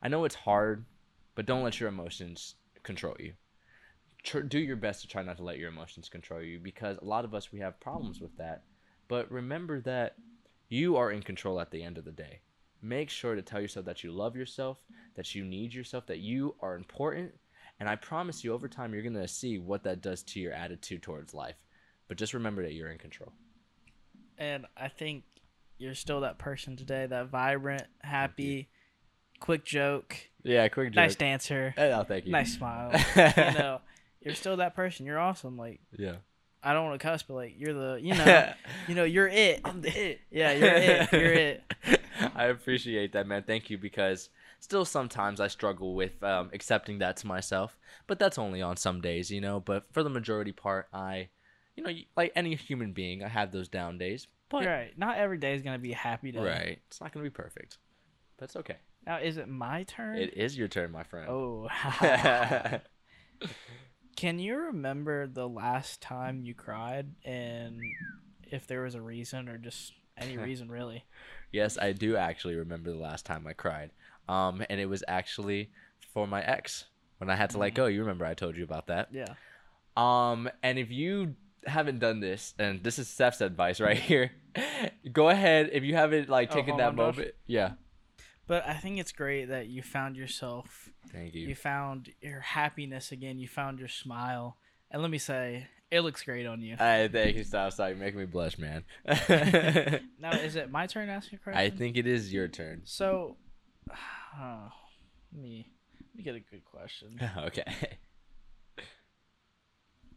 [0.03, 0.85] I know it's hard,
[1.35, 3.35] but don't let your emotions control you.
[4.23, 7.05] Tr- do your best to try not to let your emotions control you because a
[7.05, 8.63] lot of us we have problems with that.
[9.09, 10.17] But remember that
[10.69, 12.41] you are in control at the end of the day.
[12.83, 14.79] Make sure to tell yourself that you love yourself,
[15.17, 17.33] that you need yourself, that you are important,
[17.79, 20.53] and I promise you over time you're going to see what that does to your
[20.53, 21.57] attitude towards life.
[22.09, 23.33] But just remember that you're in control.
[24.39, 25.25] And I think
[25.79, 28.69] you're still that person today, that vibrant, happy,
[29.41, 30.97] quick joke, Yeah, quick joke.
[30.97, 32.33] nice dancer, Oh, thank you.
[32.33, 32.91] nice smile.
[33.17, 33.23] you
[33.59, 33.81] know,
[34.23, 35.07] you're still that person.
[35.07, 35.57] You're awesome.
[35.57, 36.17] Like Yeah.
[36.63, 38.53] I don't want to cuss, but like you're the, you know,
[38.89, 39.61] you know, you're it.
[39.65, 40.21] I'm the it.
[40.31, 41.13] Yeah, you're it.
[41.13, 41.63] You're it.
[42.41, 43.43] I appreciate that, man.
[43.43, 47.77] Thank you because still sometimes I struggle with um, accepting that to myself,
[48.07, 49.61] but that's only on some days, you know.
[49.61, 51.29] But for the majority part, I,
[51.77, 54.27] you know, like any human being, I have those down days.
[54.49, 54.99] But right.
[54.99, 56.41] Not every day is gonna be a happy day.
[56.41, 57.77] right, it's not gonna be perfect,
[58.39, 58.77] but it's okay.
[59.07, 60.17] Now, is it my turn?
[60.17, 61.29] It is your turn, my friend.
[61.29, 61.69] Oh.
[64.17, 67.79] Can you remember the last time you cried and
[68.51, 71.05] if there was a reason or just any reason really?
[71.53, 73.91] Yes, I do actually remember the last time I cried.
[74.29, 75.71] Um, and it was actually
[76.13, 76.85] for my ex
[77.19, 77.77] when I had to let Mhm.
[77.77, 77.87] go.
[77.87, 79.09] You remember I told you about that.
[79.13, 79.35] Yeah.
[79.97, 81.35] Um, and if you
[81.67, 84.33] haven't done this, and this is Steph's advice right here,
[85.13, 85.71] go ahead.
[85.73, 87.73] If you haven't like Oh, taken hold that moment, yeah.
[88.47, 90.89] But I think it's great that you found yourself.
[91.13, 91.55] Thank You you.
[91.55, 93.39] found your happiness again.
[93.39, 94.57] You found your smile.
[94.91, 96.77] And let me say, it looks great on you.
[96.79, 97.75] I thank you, Steph.
[97.75, 98.85] Stop, you're making me blush, man.
[100.19, 101.59] Now, is it my turn to ask you a question?
[101.61, 102.83] I think it is your turn.
[102.85, 103.37] So,
[103.91, 103.95] uh,
[105.33, 105.67] let me
[106.15, 107.21] let me get a good question.
[107.39, 107.65] okay.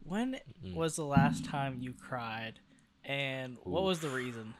[0.04, 0.74] When Mm.
[0.74, 2.60] was the last time you cried,
[3.04, 4.54] and what was the reason?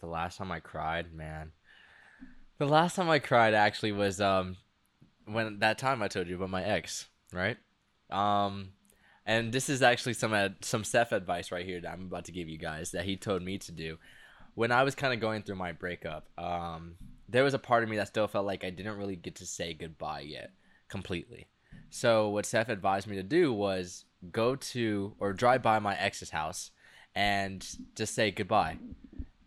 [0.00, 1.52] The last time I cried, man.
[2.58, 4.56] The last time I cried actually was um
[5.24, 7.56] when that time I told you about my ex, right?
[8.10, 8.72] Um
[9.26, 12.32] and this is actually some ad- some Steph advice right here that I'm about to
[12.32, 13.98] give you guys that he told me to do.
[14.54, 16.96] When I was kind of going through my breakup, um
[17.28, 19.46] there was a part of me that still felt like I didn't really get to
[19.46, 20.50] say goodbye yet
[20.88, 21.46] completely.
[21.90, 26.30] So what Steph advised me to do was go to or drive by my ex's
[26.30, 26.70] house
[27.14, 28.78] and just say goodbye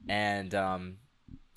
[0.08, 0.98] and um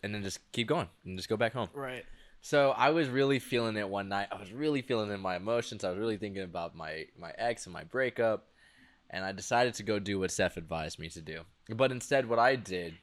[0.02, 1.68] and then just keep going and just go back home.
[1.74, 2.04] Right.
[2.48, 4.28] So I was really feeling it one night.
[4.32, 5.84] I was really feeling in my emotions.
[5.84, 8.46] I was really thinking about my my ex and my breakup,
[9.10, 11.42] and I decided to go do what Steph advised me to do.
[11.68, 12.94] But instead, what I did,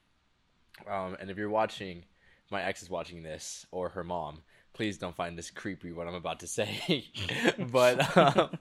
[0.89, 2.05] um, and if you're watching,
[2.49, 4.41] my ex is watching this or her mom,
[4.73, 7.11] please don't find this creepy what I'm about to say.
[7.71, 8.57] but um,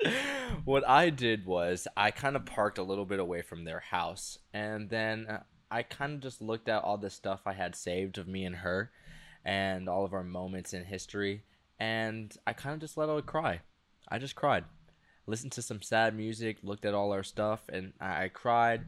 [0.64, 4.38] what I did was I kind of parked a little bit away from their house,
[4.54, 8.16] and then uh, I kind of just looked at all the stuff I had saved
[8.16, 8.92] of me and her
[9.44, 11.42] and all of our moments in history.
[11.78, 13.60] And I kind of just let out a cry.
[14.08, 14.64] I just cried.
[15.26, 18.84] Listened to some sad music, looked at all our stuff, and I, I cried.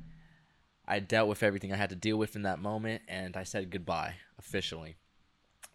[0.87, 3.71] I dealt with everything I had to deal with in that moment, and I said
[3.71, 4.97] goodbye officially.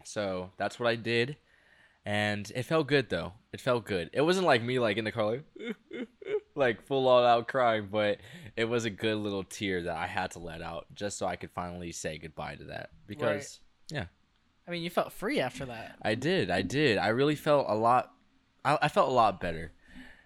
[0.04, 1.36] So that's what I did.
[2.06, 3.34] And it felt good though.
[3.52, 4.10] It felt good.
[4.12, 6.08] It wasn't like me like in the car like
[6.54, 8.18] like full all out crying, but
[8.56, 11.36] it was a good little tear that I had to let out just so I
[11.36, 12.90] could finally say goodbye to that.
[13.06, 13.60] Because
[14.70, 15.96] I mean, you felt free after that.
[16.00, 16.48] I did.
[16.48, 16.96] I did.
[16.96, 18.12] I really felt a lot.
[18.64, 19.72] I, I felt a lot better.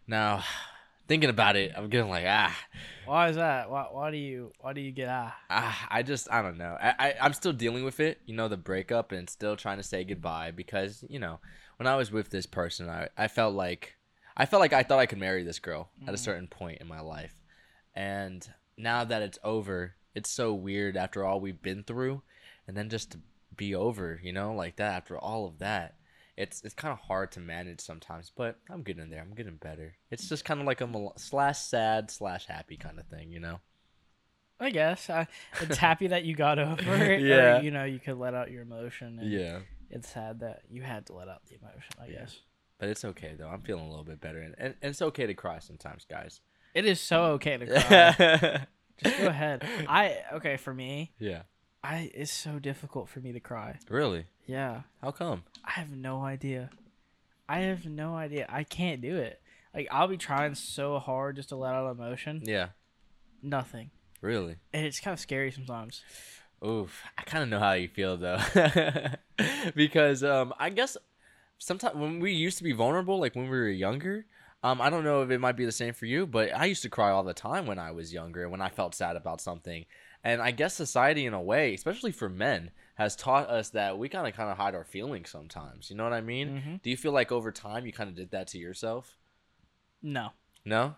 [0.06, 0.42] Now,
[1.08, 2.54] thinking about it, I'm getting like ah,
[3.06, 3.70] Why is that?
[3.70, 5.34] Why, why do you why do you get ah?
[5.48, 5.88] ah.
[5.90, 6.76] I just I don't know.
[6.78, 8.20] I, I I'm still dealing with it.
[8.26, 11.40] You know, the breakup and still trying to say goodbye because you know
[11.78, 13.96] when I was with this person, I I felt like
[14.36, 16.20] I felt like I thought I could marry this girl at a Mhm.
[16.20, 17.34] certain point in my life,
[17.94, 22.20] and now that it's over, it's so weird after all we've been through,
[22.68, 23.20] and then just to
[23.56, 25.96] be over, you know, like that after all of that.
[26.36, 29.20] It's it's kind of hard to manage sometimes, but I'm getting there.
[29.20, 29.94] I'm getting better.
[30.10, 33.38] It's just kind of like a mel- slash sad slash happy kind of thing, you
[33.38, 33.60] know.
[34.58, 35.26] I guess I,
[35.60, 37.22] it's happy that you got over it.
[37.22, 37.58] Yeah.
[37.58, 39.18] Or, you know, you could let out your emotion.
[39.20, 41.92] And Yeah, It's sad that you had to let out the emotion.
[42.00, 42.18] I Yeah.
[42.20, 42.38] guess
[42.78, 43.48] but it's okay though.
[43.48, 46.40] I'm feeling a little bit better, and, and, and it's okay to cry sometimes, guys.
[46.74, 48.66] it is so okay to cry.
[49.02, 49.64] Just go ahead.
[49.88, 51.12] I okay for me.
[51.20, 51.42] yeah,
[51.84, 53.78] I it's so difficult for me to cry.
[53.88, 54.24] really?
[54.46, 55.44] Yeah, How come?
[55.64, 56.70] I have no idea.
[57.48, 58.46] I have no idea.
[58.48, 59.40] I can't do it.
[59.74, 62.42] Like I'll be trying so hard just to let out emotion.
[62.44, 62.68] Yeah.
[63.42, 63.90] Nothing.
[64.22, 64.56] Really.
[64.72, 66.02] And it's kind of scary sometimes.
[66.66, 67.02] Oof.
[67.18, 68.38] I kind of know how you feel though,
[69.74, 70.96] because um, I guess
[71.58, 74.24] sometimes when we used to be vulnerable, like when we were younger,
[74.62, 76.82] um, I don't know if it might be the same for you, but I used
[76.82, 79.84] to cry all the time when I was younger, when I felt sad about something.
[80.24, 84.08] And I guess society, in a way, especially for men, has taught us that we
[84.08, 85.90] kind of kind of hide our feelings sometimes.
[85.90, 86.62] You know what I mean?
[86.66, 86.82] Mhm.
[86.82, 89.18] Do you feel like over time you kind of did that to yourself?
[90.02, 90.30] No.
[90.64, 90.96] No.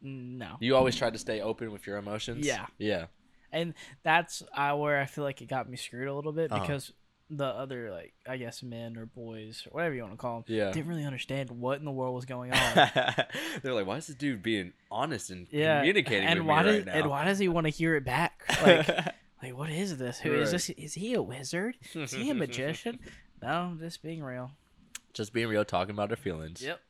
[0.00, 0.56] No.
[0.60, 2.46] You always tried to stay open with your emotions.
[2.46, 2.66] Yeah.
[2.78, 3.06] Yeah.
[3.52, 6.60] And that's uh, where I feel like it got me screwed a little bit Uh-huh.
[6.60, 6.92] because
[7.30, 10.44] the other like I guess men or boys or whatever you want to call them
[10.56, 10.70] Yeah.
[10.72, 12.74] didn't really understand what in the world was going on.
[13.62, 15.80] They're like, why is this dude being honest and yeah.
[15.80, 16.92] communicating and with why me does right now?
[16.94, 18.42] and why does he want to hear it back?
[18.62, 18.88] Like
[19.42, 20.18] like what is this?
[20.18, 20.52] Who is Right.
[20.52, 20.70] this?
[20.70, 21.76] Is he a wizard?
[21.94, 22.98] Is he a magician?
[23.42, 24.50] no, just being real.
[25.12, 26.62] Just being real, talking about their feelings.
[26.62, 26.80] Yep.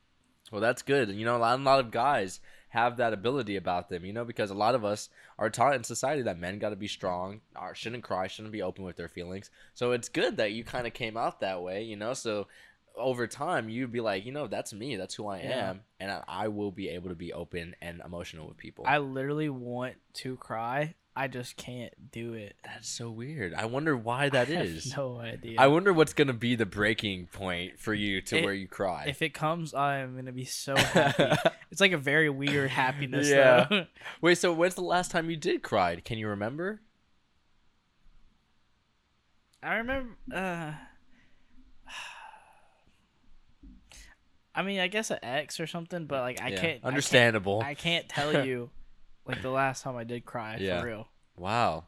[0.51, 1.09] Well, that's good.
[1.09, 4.05] You know, a lot, a lot of guys have that ability about them.
[4.05, 6.75] You know, because a lot of us are taught in society that men got to
[6.75, 7.41] be strong,
[7.73, 9.49] shouldn't cry, shouldn't be open with their feelings.
[9.73, 11.83] So it's good that you kind of came out that way.
[11.83, 12.47] You know, so
[12.95, 15.69] over time you'd be like, you know, that's me, that's who I Yeah.
[15.71, 18.85] am, and I, I will be able to be open and emotional with people.
[18.87, 20.95] I literally want to cry.
[21.15, 22.55] I just can't do it.
[22.63, 23.53] that's so weird.
[23.53, 24.95] I wonder why that I is.
[24.95, 25.55] no idea.
[25.59, 29.05] I wonder what's gonna be the breaking point for you to It- where you cry.
[29.07, 31.49] if it comes, I'm gonna be so happy.
[31.71, 33.27] it's like a very weird happiness.
[33.29, 33.65] Yeah.
[33.69, 33.85] Though.
[34.21, 35.95] Wait, so when's the last time you did cry?
[35.97, 36.81] Can you remember?
[39.61, 40.15] I remember.
[40.33, 40.71] Uh,
[44.59, 46.63] I mean, I guess an ex or something, but like I Yeah, can't.
[46.65, 47.61] I can't- Understandable.
[47.63, 48.69] I can't, tell you,
[49.25, 50.81] like the last time I did cry Yeah.
[50.81, 51.07] for real.
[51.37, 51.85] Wow.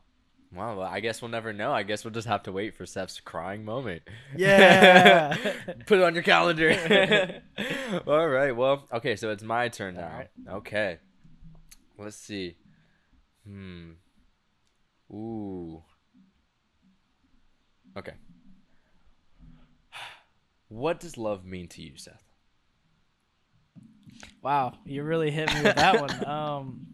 [0.53, 0.77] Wow.
[0.77, 1.73] Well, I guess we'll never know.
[1.73, 4.03] I guess we'll just have to wait for Seth's crying moment.
[4.37, 5.35] Yeah.
[5.85, 7.41] Put it on your calendar.
[8.07, 8.51] All right.
[8.55, 9.15] Well, okay.
[9.17, 10.07] So it's my turn now.
[10.09, 10.29] Right.
[10.49, 10.99] Okay.
[11.97, 12.55] Let's see.
[13.45, 13.91] Hmm.
[15.11, 15.83] Ooh.
[17.97, 18.13] Okay.
[20.69, 22.23] What does love mean to you, Seth?
[24.41, 26.25] Wow, you really hit me with that one.
[26.27, 26.87] Um,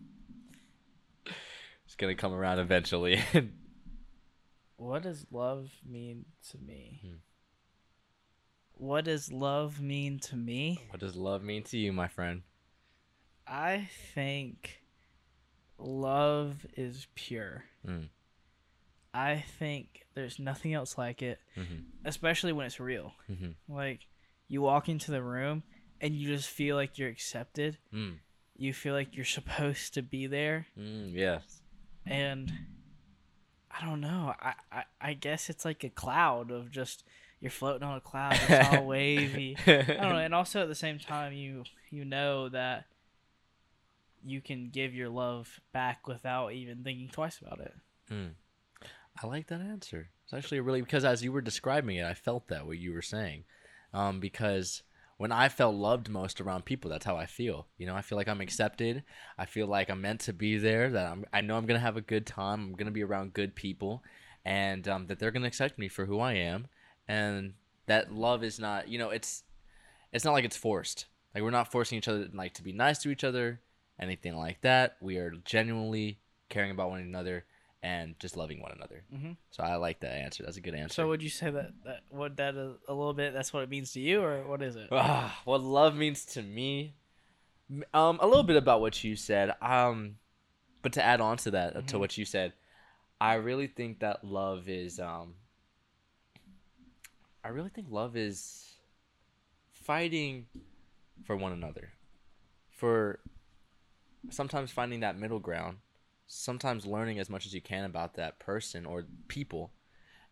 [1.86, 3.22] It's gonna come around eventually.
[4.78, 7.00] what does love mean to me?
[7.04, 7.14] Hmm.
[8.74, 10.80] What does love mean to me?
[10.90, 12.44] what does love mean to you, my friend?
[13.48, 14.82] I think
[15.78, 17.64] love is pure.
[17.88, 18.10] Mm.
[19.14, 21.86] I think there's nothing else like it, Mhm.
[22.06, 23.16] especially when it's real.
[23.30, 23.56] Mhm.
[23.68, 24.06] Like
[24.48, 25.64] you walk into the room
[26.02, 27.78] and you just feel like you're accepted.
[27.94, 28.18] Mm.
[28.58, 31.14] You feel like you're supposed to be there, Mm.
[31.14, 31.62] Yes.
[32.06, 32.52] and
[33.70, 34.34] I don't know.
[34.40, 37.04] I I, I guess it's like a cloud of just
[37.40, 38.38] you're floating on a cloud.
[38.50, 39.56] It's all wavy.
[39.68, 40.18] I don't know.
[40.18, 42.86] And also at the same time, you you know that
[44.26, 47.74] you can give your love back without even thinking twice about it.
[48.12, 48.32] Mm.
[49.24, 50.10] I like that answer.
[50.24, 53.02] It's actually really because as you were describing it, I felt that what you were
[53.02, 53.44] saying.
[53.94, 54.82] Um, because
[55.18, 57.68] when I felt loved most around people, that's how I feel.
[57.78, 59.04] You know, I feel like I'm accepted.
[59.38, 60.90] I feel like I'm meant to be there.
[60.92, 62.62] That I'm, I know I'm gonna have a good time.
[62.62, 64.04] I'm gonna be around good people,
[64.46, 66.68] and um, that they're gonna accept me for who I am.
[67.08, 67.54] And
[67.88, 69.44] that love is not, you know, it's
[70.14, 71.08] it's not like it's forced.
[71.34, 73.60] Like we're not forcing each other like to be nice to each other,
[74.00, 74.98] anything like that.
[75.02, 77.46] We are genuinely caring about one another
[77.84, 79.04] and just loving one another.
[79.14, 79.38] Mhm.
[79.52, 80.44] So I like that answer.
[80.44, 80.94] That's a good answer.
[80.96, 83.34] So would you say that that what that a, a little bit?
[83.34, 84.90] That's what it means to you, or what is it?
[84.92, 86.94] Ah, what love means to me,
[87.94, 89.54] um, a little bit about what you said.
[89.62, 90.18] Um,
[90.82, 92.00] but to add on to that, uh, to Mhm.
[92.00, 92.54] what you said,
[93.22, 95.36] I really think that love is um.
[97.44, 98.78] I really think love is
[99.72, 100.48] fighting
[101.24, 101.94] for one another,
[102.70, 103.20] for
[104.30, 105.78] sometimes finding that middle ground,
[106.28, 109.72] sometimes learning as much as you can about that person or people,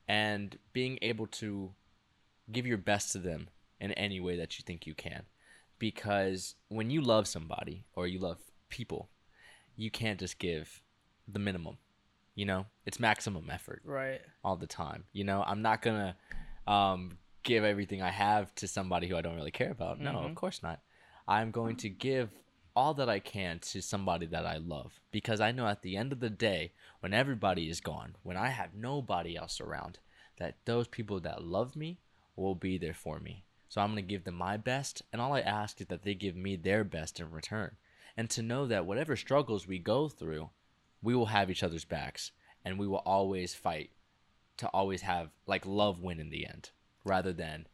[0.07, 1.73] and being able to
[2.51, 5.23] give your best to them in any way that you think you can.
[5.79, 8.37] Because when you love somebody or you love
[8.69, 9.09] people,
[9.75, 10.81] you can't just give
[11.27, 11.77] the minimum.
[12.35, 14.21] You know, it's maximum effort Right.
[14.43, 15.05] all the time.
[15.13, 16.15] You know, I'm not gonna
[16.67, 19.99] um, give everything I have to somebody who I don't really care about.
[19.99, 20.35] No, of Mhm.
[20.35, 20.81] course not.
[21.27, 22.29] I'm going to give
[22.75, 26.11] all that I can to somebody that I love because I know at the end
[26.11, 29.99] of the day, when everybody is gone, when I have nobody else around,
[30.37, 31.99] that those people that love me
[32.35, 33.45] will be there for me.
[33.69, 36.13] So I'm going to give them my best, and all I ask is that they
[36.13, 37.75] give me their best in return.
[38.17, 40.49] And to know that whatever struggles we go through,
[41.01, 42.31] we will have each other's backs,
[42.63, 43.91] and we will always fight
[44.57, 46.71] to always have like love win in the end
[47.03, 47.67] rather than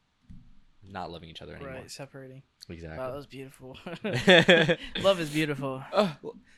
[0.87, 1.73] not loving each other anymore.
[1.73, 2.41] Right, separating.
[2.69, 2.97] Exactly.
[2.97, 3.77] Wow, that was beautiful.
[5.03, 5.83] Love is beautiful.
[5.93, 6.15] Oh,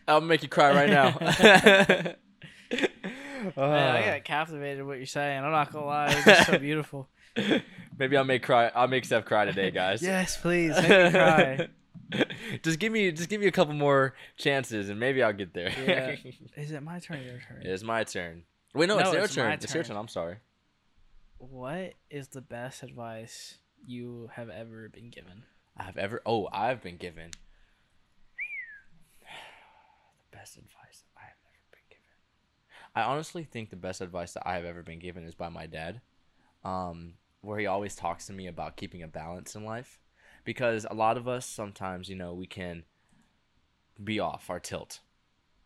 [0.07, 1.17] I'll make you cry right now.
[3.55, 5.43] Man, I got captivated what you're saying.
[5.43, 7.07] I'm not gonna lie, it's just so beautiful.
[7.97, 8.71] Maybe I'll make cry.
[8.73, 10.01] I'll make Steph cry today, guys.
[10.01, 11.67] Yes, please make me cry.
[12.63, 15.71] just give me, just give me a couple more chances, and maybe I'll get there.
[15.85, 16.15] Yeah.
[16.57, 17.61] Is it my turn or your turn?
[17.63, 18.43] it's my turn.
[18.73, 19.47] Wait, no, No, it's their it's turn.
[19.47, 19.89] my It's your turn.
[19.89, 19.97] turn.
[19.97, 20.37] I'm sorry.
[21.37, 25.43] What is the best advice you have ever been given?
[25.77, 26.21] I've ever.
[26.25, 27.31] Oh, I've been given
[29.21, 32.95] the best advice I have ever been given.
[32.95, 35.65] I honestly think the best advice that I have ever been given is by my
[35.65, 36.01] dad,
[36.63, 39.99] um, where he always talks to me about keeping a balance in life,
[40.43, 42.83] because a lot of us sometimes, you know, we can
[44.03, 44.99] be off our tilt.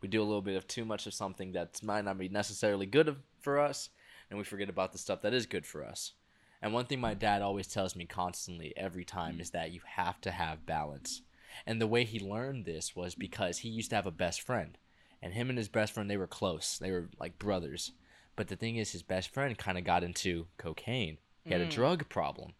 [0.00, 2.86] We do a little bit of too much of something that might not be necessarily
[2.86, 3.90] good for us,
[4.30, 6.12] and we forget about the stuff that is good for us.
[6.60, 10.20] And one thing my dad always tells me constantly every time is that you have
[10.22, 11.22] to have balance.
[11.66, 14.76] And the way he learned this was because he used to have a best friend.
[15.22, 16.78] And him and his best friend, they were close.
[16.78, 17.92] They were like brothers.
[18.36, 21.18] But the thing is, his best friend kind of got into cocaine.
[21.44, 21.70] He had a Mm.
[21.70, 22.54] drug problem.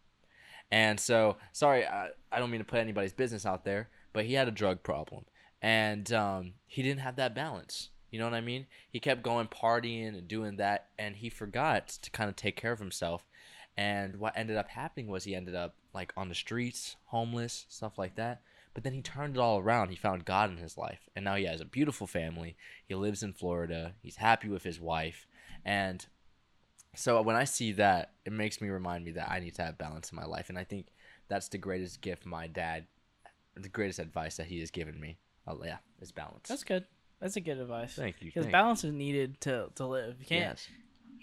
[0.71, 4.33] And so, sorry, I, I don't mean to put anybody's business out there, but he
[4.33, 5.25] had a drug problem.
[5.61, 7.89] And um, he didn't have that balance.
[8.11, 8.65] You know what I mean?
[8.89, 12.71] He kept going partying and doing that, and he forgot to kind of take care
[12.71, 13.25] of himself.
[13.79, 17.97] And what ended up happening was he ended up like on the streets, homeless, stuff
[17.97, 18.41] like that.
[18.73, 19.87] But then he turned it all around.
[19.87, 21.07] He found God in his life.
[21.15, 22.57] And now he has a beautiful family.
[22.85, 23.93] He lives in Florida.
[24.01, 25.27] He's happy with his wife.
[25.63, 26.05] And
[26.93, 29.77] so when I see that, it makes me remind me that I need to have
[29.77, 30.49] balance in my life.
[30.49, 30.87] And I think
[31.29, 32.85] that's the greatest gift my dad,
[33.55, 35.19] the greatest advice that he has given me.
[35.47, 36.49] Oh, yeah, is balance.
[36.49, 36.83] That's good.
[37.21, 37.95] That's a good advice.
[37.95, 38.25] Thank you.
[38.25, 40.15] Because balance is needed to, to live.
[40.19, 40.25] You you.
[40.25, 40.67] can't Yes,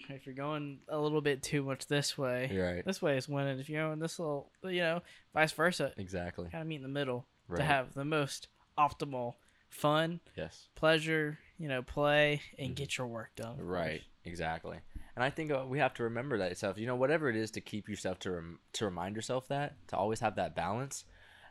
[0.09, 2.49] if you're going a little bit too much this way.
[2.51, 2.85] you're right.
[2.85, 3.59] This way is winning.
[3.59, 5.01] If you're going this little, you know,
[5.33, 6.49] vice versa, Exactly.
[6.49, 7.57] kind of meet in the middle Right.
[7.57, 9.35] to have the most optimal
[9.69, 10.67] fun, yes.
[10.75, 13.55] pleasure, you know, play, and get your work done.
[13.57, 13.67] Mm-hmm.
[13.67, 14.77] Right, exactly.
[15.15, 16.77] And I think uh, we have to remember that itself.
[16.77, 19.97] You know, whatever it is to keep yourself to rem- to remind yourself that to
[19.97, 21.05] always have that balance.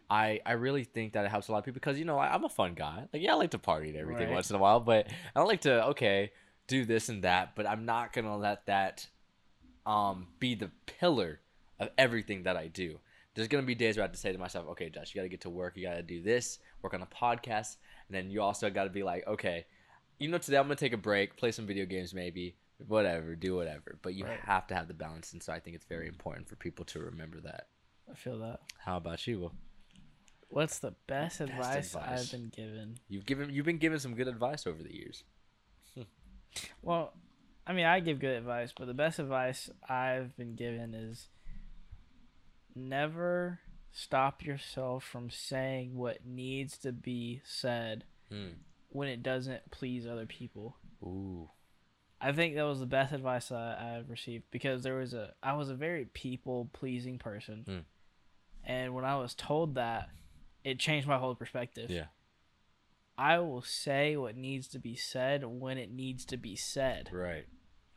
[0.08, 2.32] I I really think that it helps a lot of people because you know I,
[2.32, 3.08] I'm a fun guy.
[3.12, 4.34] Like yeah, I like to party and everything Right.
[4.34, 6.30] once in a while, but I don't like to okay
[6.66, 7.54] do this and that.
[7.54, 9.06] But I'm not gonna let that
[9.84, 11.40] um be the pillar
[11.78, 12.98] of everything that I do.
[13.34, 15.28] There's gonna be days where I have to say to myself, okay, Josh, you gotta
[15.28, 15.76] get to work.
[15.76, 17.76] You gotta do this, work on a podcast,
[18.08, 19.66] and then you also gotta be like, okay,
[20.18, 23.54] you know, today I'm gonna take a break, play some video games, maybe, whatever, do
[23.54, 23.98] whatever.
[24.02, 24.40] But you Right.
[24.40, 27.00] have to have the balance, and so I think it's very important for people to
[27.00, 27.68] remember that.
[28.10, 28.60] I feel that.
[28.78, 29.50] How about you?
[30.48, 32.24] What's the best, advice, advice.
[32.24, 32.98] I've been given?
[33.08, 35.24] You've given you've been given some good advice over the years.
[36.82, 37.12] Well,
[37.66, 41.28] I mean, I give good advice, but the best advice I've been given is
[42.74, 43.60] never
[43.92, 48.48] stop yourself from saying what needs to be said Hmm.
[48.90, 50.76] when it doesn't please other people.
[51.02, 51.48] Ooh.
[52.20, 55.52] I think that was the best advice I, I've received because there was a I
[55.54, 57.78] was a very people pleasing person, Hmm.
[58.64, 60.08] and when I was told that,
[60.64, 61.90] it changed my whole perspective.
[61.90, 62.06] Yeah.
[63.18, 67.08] I will say what needs to be said when it needs to be said.
[67.12, 67.46] Right.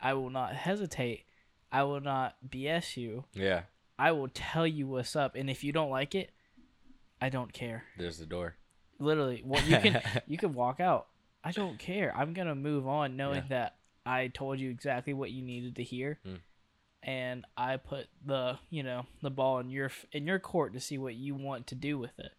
[0.00, 1.24] I will not hesitate.
[1.70, 3.24] I will not BS you.
[3.34, 3.62] Yeah.
[3.98, 6.30] I will tell you what's up, and if you don't like it,
[7.20, 7.84] I don't care.
[7.98, 8.56] There's the door.
[8.98, 11.06] Literally, well, you can you can walk out.
[11.44, 12.14] I don't care.
[12.16, 13.48] I'm gonna move on, knowing Yeah.
[13.50, 16.38] that I told you exactly what you needed to hear, Mm.
[17.02, 20.96] and I put the you know the ball in your in your court to see
[20.96, 22.32] what you want to do with it.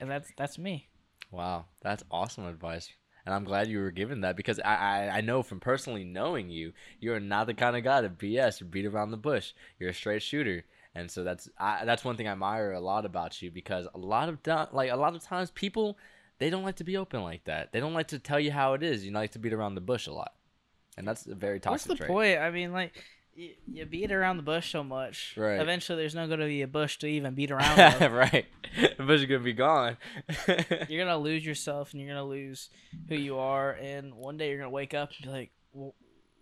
[0.00, 0.88] And that's that's me.
[1.30, 2.90] Wow, that's awesome advice.
[3.24, 6.48] And I'm glad you were given that because I, I, I know from personally knowing
[6.48, 9.52] you, you're not the kind of guy to BS or beat around the bush.
[9.80, 10.64] You're a straight shooter.
[10.94, 13.98] And so that's I, that's one thing I admire a lot about you because a
[13.98, 15.98] lot of do- like a lot of times people
[16.38, 17.72] they don't like to be open like that.
[17.72, 19.04] They don't like to tell you how it is.
[19.04, 20.32] You like to beat around the bush a lot,
[20.96, 21.90] and that's a very toxic.
[21.90, 22.08] What's the trait.
[22.08, 22.38] point?
[22.38, 23.02] I mean, like
[23.36, 25.34] you, you beat around the bush so much.
[25.36, 25.60] Right.
[25.60, 28.00] Eventually, there's not going to be a bush to even beat around.
[28.12, 28.46] right,
[28.96, 29.96] the bush is gonna be gone.
[30.88, 32.70] you're gonna lose yourself, and you're gonna lose
[33.08, 33.72] who you are.
[33.72, 35.94] And one day, you're gonna wake up and be like, "Well,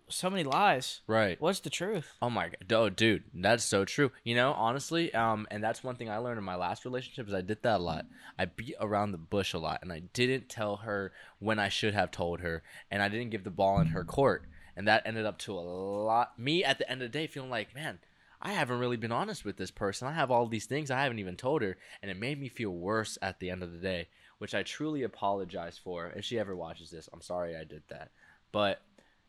[0.09, 1.01] so many lies.
[1.07, 1.41] right.
[1.41, 4.13] What's the truth?" Oh my god, oh, dude, that's so true.
[4.23, 7.35] You know, honestly, um, and that's one thing I learned in my last relationship is
[7.35, 8.07] I did that a lot.
[8.39, 11.95] I beat around the bush a lot, and I didn't tell her when I should
[11.95, 14.45] have told her, and I didn't give the ball in her court,
[14.77, 16.39] and that ended up to a lot.
[16.39, 17.99] Me at the end of the day feeling like, man,
[18.43, 20.07] I haven't really been honest with this person.
[20.09, 22.71] I have all these things I haven't even told her, and it made me feel
[22.71, 24.09] worse at the end of the day,
[24.39, 26.09] which I truly apologize for.
[26.15, 28.11] If she ever watches this, I'm sorry I did that,
[28.53, 28.83] but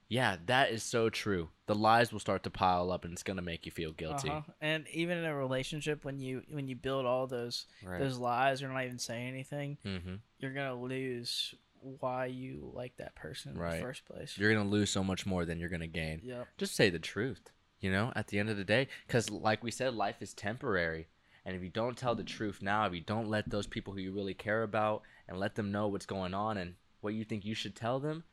[0.07, 1.49] Yeah, that is so true.
[1.65, 4.29] The lies will start to pile up and it's going to make you feel guilty.
[4.29, 4.41] Uh-huh.
[4.61, 7.99] And even in a relationship, when you when you build all those Right.
[7.99, 10.15] those lies or not even saying anything, mm-hmm.
[10.37, 11.55] you're gonna lose
[11.99, 13.75] why you like that person in Right.
[13.77, 14.37] the first place.
[14.37, 16.21] You're going to lose so much more than you're going to gain.
[16.23, 16.47] Yep.
[16.57, 18.87] Just say the truth, you know, at the end of the day.
[19.07, 21.07] Because, like we said, life is temporary.
[21.45, 23.99] And if you don't tell the truth now, if you don't let those people who
[23.99, 27.45] you really care about and let them know what's going on and what you think
[27.45, 28.23] you should tell them,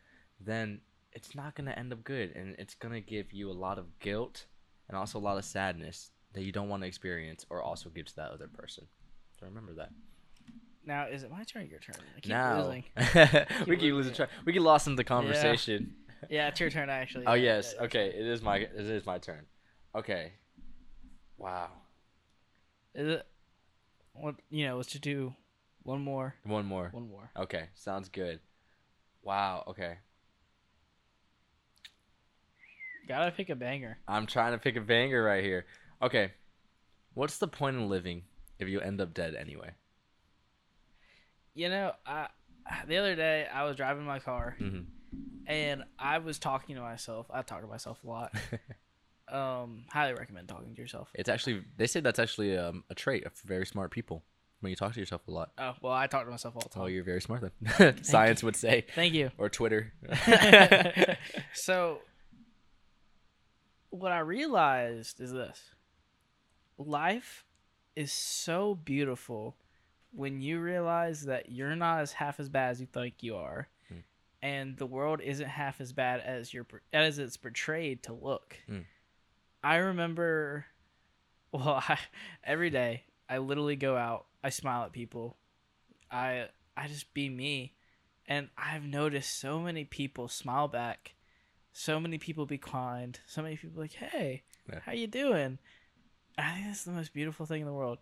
[0.41, 0.81] then
[1.13, 2.35] it's not going to end up good.
[2.35, 4.47] And it's going to give you a lot of guilt
[4.89, 8.07] and also a lot of sadness that you don't want to experience or also give
[8.07, 8.87] to that other person.
[9.39, 9.91] So remember that.
[10.85, 11.95] Now is it my turn or your turn?
[12.17, 12.85] I keep now, losing.
[13.69, 14.31] we keep losing track.
[14.45, 15.95] We get lost in the conversation.
[16.31, 17.25] Yeah, it's your turn actually.
[17.27, 17.75] Oh Yeah, yes.
[17.77, 17.85] yeah.
[17.87, 19.45] Okay, it is my it is my turn.
[19.93, 20.35] Okay.
[21.37, 21.71] Wow.
[22.95, 23.27] Is it?
[24.13, 24.77] What you know?
[24.77, 25.35] Let's just do
[25.83, 26.37] one more.
[26.45, 26.91] One more.
[26.93, 27.29] One more.
[27.37, 28.39] Okay, sounds good.
[29.25, 29.65] Wow.
[29.67, 29.97] Okay.
[33.09, 33.99] Gotta pick a banger.
[34.07, 35.67] I'm trying to pick a banger right here.
[36.01, 36.33] Okay.
[37.15, 38.23] What's the point in living
[38.61, 39.73] if you end up dead anyway?
[41.55, 42.29] You know, I
[42.87, 44.81] the other day I was driving my car hmm
[45.47, 47.27] and I was talking to myself.
[47.33, 48.35] I talk to myself a lot.
[49.29, 51.09] Um, highly recommend talking to yourself.
[51.15, 54.23] it's actually they say that's actually um, a trait of very smart people
[54.61, 55.53] when you talk to yourself a lot.
[55.57, 56.83] Oh well, I talk to myself all the time.
[56.83, 58.03] Oh, you're very smart then.
[58.05, 59.31] Science would say, Thank you.
[59.39, 59.95] or Twitter.
[61.55, 62.01] so
[63.89, 65.71] what I realized is this.
[66.77, 67.47] Life
[67.97, 69.57] is so beautiful
[70.15, 73.69] when you realize that you're not as half as bad as you think you are.
[73.89, 73.99] Hmm.
[74.43, 78.57] And the world isn't half as bad as you're as it's portrayed to look.
[78.67, 78.81] Hmm.
[79.65, 80.67] I remember
[81.53, 81.99] well, I,
[82.45, 85.37] every day I literally go out, I smile at people.
[86.11, 87.75] I I just be me.
[88.27, 91.15] And I've noticed so many people smile back.
[91.73, 93.19] So many people be kind.
[93.27, 94.81] So many people like, "Hey, Yeah.
[94.85, 95.59] how you doing?"
[96.39, 97.99] I think that's the most beautiful thing in the world.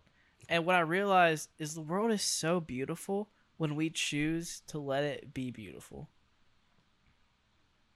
[0.49, 5.03] And what I realized is the world is so beautiful when we choose to let
[5.03, 6.09] it be beautiful.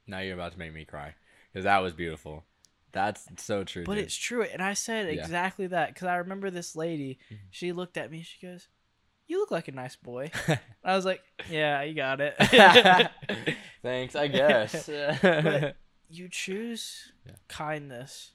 [0.08, 1.16] now you're about to make me cry
[1.52, 2.44] because that was beautiful.
[2.92, 3.84] That's so true.
[3.86, 4.04] But dude.
[4.06, 4.44] it's true.
[4.44, 5.22] And I said Yeah.
[5.22, 7.18] exactly that because I remember this lady.
[7.32, 7.38] Mhm.
[7.50, 8.22] She looked at me.
[8.22, 8.68] She goes,
[9.28, 10.32] "You look like a nice boy."
[10.84, 12.36] I was like, "Yeah, you got it."
[13.82, 14.88] Thanks, I guess.
[15.22, 15.76] But-
[16.08, 17.34] you choose Yeah.
[17.48, 18.32] kindness,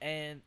[0.00, 0.40] and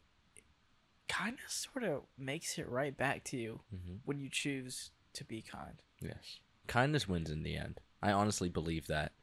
[1.14, 4.00] kindness sort of makes it right back to you Mhm.
[4.06, 5.82] when you choose to be kind.
[6.02, 6.40] Yes.
[6.68, 7.80] Kindness wins in the end.
[8.02, 9.14] I honestly believe that.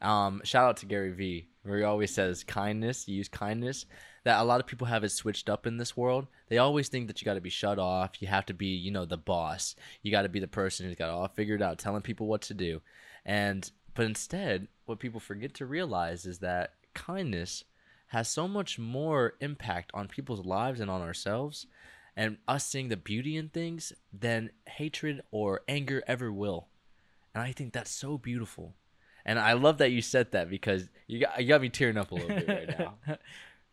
[0.00, 3.86] Um, shout out to Gary Vee, where he always says kindness, use kindness.
[4.24, 6.26] That a lot of people have it switched up in this world.
[6.48, 8.20] They always think that you got to be shut off.
[8.22, 9.76] You have to be, you know, the boss.
[10.02, 12.42] You got to be the person who's got it all figured out, telling people what
[12.42, 12.80] to do.
[13.24, 17.64] And but instead, what people forget to realize is that kindness
[18.14, 21.66] has so much more impact on people's lives and on ourselves
[22.16, 26.68] and us seeing the beauty in things than hatred or anger ever will.
[27.34, 28.76] And I think that's so beautiful.
[29.26, 32.12] And I love that you said that because you got you got me tearing up
[32.12, 32.94] a little bit right now.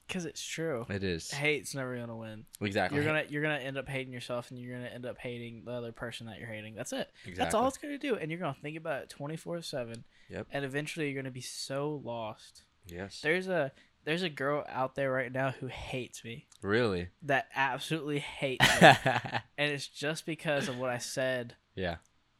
[0.08, 0.86] Because it's true.
[0.90, 2.44] It is Hate's never gonna win.
[2.60, 2.98] exactly.
[2.98, 5.72] You're gonna you're gonna end up hating yourself, and you're gonna end up hating the
[5.72, 6.76] other person that you're hating.
[6.76, 7.10] That's it.
[7.24, 7.36] exactly.
[7.36, 10.04] That's all it's gonna do, and you're gonna think about it twenty four seven.
[10.30, 10.48] Yep.
[10.52, 12.64] And eventually, you're gonna be so lost.
[12.88, 13.22] Yes.
[13.22, 13.72] There's a
[14.04, 16.48] there's a girl out there right now who hates me.
[16.62, 17.10] Really.
[17.24, 18.88] That absolutely hates me,
[19.58, 21.98] and it's just because of what I said yeah.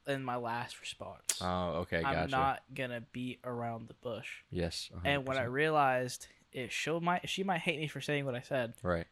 [0.08, 1.40] in my last response.
[1.42, 2.02] Oh, okay.
[2.02, 2.20] Gotcha.
[2.20, 4.28] I'm not gonna beat around the bush.
[4.50, 4.90] yes.
[5.04, 8.42] And when I realized it, she might she might hate me for saying what I
[8.42, 9.08] said, right.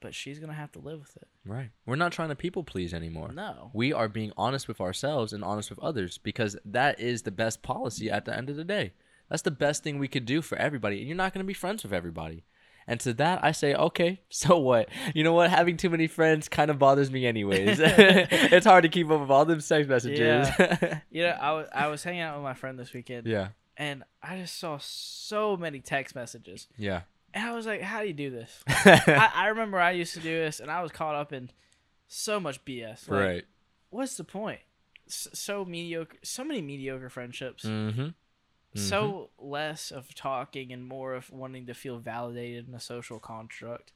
[0.00, 1.28] but she's gonna have to live with it.
[1.44, 1.70] Right.
[1.86, 3.32] We're not trying to people please anymore.
[3.32, 3.70] No.
[3.72, 7.62] We are being honest with ourselves and honest with others because that is the best
[7.62, 8.92] policy at the end of the day.
[9.30, 10.98] That's the best thing we could do for everybody.
[10.98, 12.44] And you're not going to be friends with everybody.
[12.86, 14.88] And to that, I say, okay, so what?
[15.14, 15.50] You know what?
[15.50, 17.78] Having too many friends kind of bothers me, anyways.
[17.80, 20.48] it's hard to keep up with all them text messages.
[20.58, 21.00] Yeah.
[21.10, 23.48] You know, I was I was hanging out with my friend this weekend, yeah.
[23.76, 27.02] and I just saw so many text messages, Yeah.
[27.34, 30.20] and I was like, "How do you do this?" I, I remember I used to
[30.20, 31.50] do this, and I was caught up in
[32.06, 33.08] so much BS.
[33.08, 33.44] Like, right.
[33.90, 34.60] What's the point?
[35.08, 37.64] So mediocre, so many mediocre friendships.
[37.64, 38.08] Mm-hmm.
[38.74, 39.50] So mm-hmm.
[39.50, 43.92] less of talking and more of wanting to feel validated in a social construct.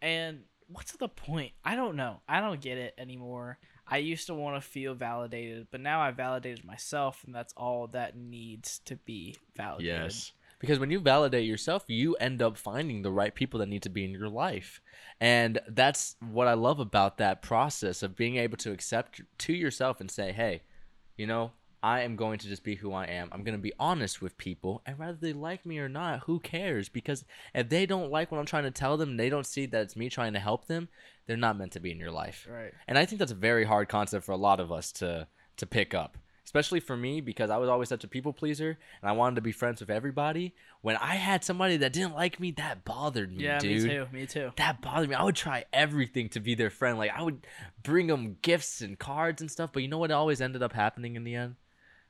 [0.00, 1.52] And what's the point?
[1.64, 2.20] I don't know.
[2.28, 3.58] I don't get it anymore.
[3.86, 7.86] I used to want to feel validated, but now I validated myself, and that's all
[7.88, 10.02] that needs to be validated.
[10.02, 10.32] Yes.
[10.58, 13.88] Because when you validate yourself, you end up finding the right people that need to
[13.88, 14.80] be in your life.
[15.20, 20.00] And that's what I love about that process of being able to accept to yourself
[20.00, 20.62] and say, hey,
[21.16, 21.52] you know,
[21.82, 23.28] I am going to just be who I am.
[23.30, 26.40] I'm going to be honest with people, and whether they like me or not, who
[26.40, 26.88] cares?
[26.88, 27.24] Because
[27.54, 29.96] if they don't like what I'm trying to tell them, they don't see that it's
[29.96, 30.88] me trying to help them,
[31.26, 32.46] they're not meant to be in your life.
[32.50, 32.72] Right.
[32.88, 35.66] And I think that's a very hard concept for a lot of us to to
[35.66, 36.16] pick up.
[36.44, 39.42] Especially for me because I was always such a people pleaser and I wanted to
[39.42, 40.54] be friends with everybody.
[40.80, 44.06] When I had somebody that didn't like me, that bothered me, Yeah, dude me too.
[44.12, 44.52] Me too.
[44.56, 45.14] that bothered me.
[45.14, 46.96] I would try everything to be their friend.
[46.96, 47.46] Like I would
[47.82, 49.70] bring them gifts and cards and stuff.
[49.74, 51.56] But you know what always ended up happening in the end?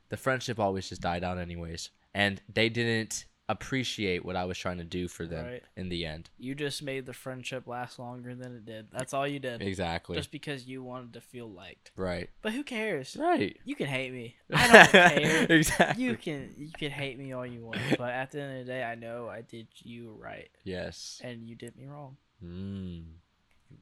[0.09, 4.77] The friendship always just died out anyways, and they didn't appreciate what I was trying
[4.77, 5.63] to do for them Right.
[5.75, 6.29] in the end.
[6.37, 8.91] You just made the friendship last longer than it did.
[8.91, 9.63] That's all you did.
[9.63, 10.15] Exactly.
[10.15, 11.89] Just because you wanted to feel liked.
[11.95, 12.29] right.
[12.43, 13.17] But who cares?
[13.19, 13.57] Right.
[13.65, 14.35] You can hate me.
[14.53, 15.47] I don't care.
[15.49, 16.03] exactly.
[16.03, 18.71] You can you can hate me all you want, but at the end of the
[18.71, 21.19] day, I know I did you right, Yes.
[21.23, 22.17] and you did me wrong.
[22.45, 23.03] Mm.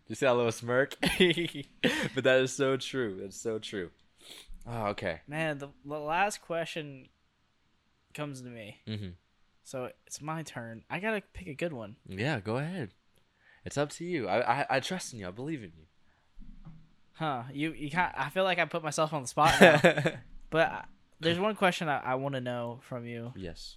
[0.07, 0.95] You see that little smirk?
[1.01, 3.19] but that is so true.
[3.21, 3.89] That's so true.
[4.69, 5.21] Oh, okay.
[5.27, 7.07] Man, the, the last question
[8.13, 9.09] comes to me, hmm
[9.63, 10.83] so it's my turn.
[10.89, 11.97] I gotta pick a good one.
[12.07, 12.91] Yeah, go ahead.
[13.65, 14.27] It's up to you.
[14.29, 15.27] I, I I trust in you.
[15.27, 15.85] I believe in you.
[17.13, 17.43] Huh?
[17.51, 19.81] You you kind I feel like I put myself on the spot now,
[20.49, 20.85] but I,
[21.19, 23.75] there's one question I, I want to know from you, yes.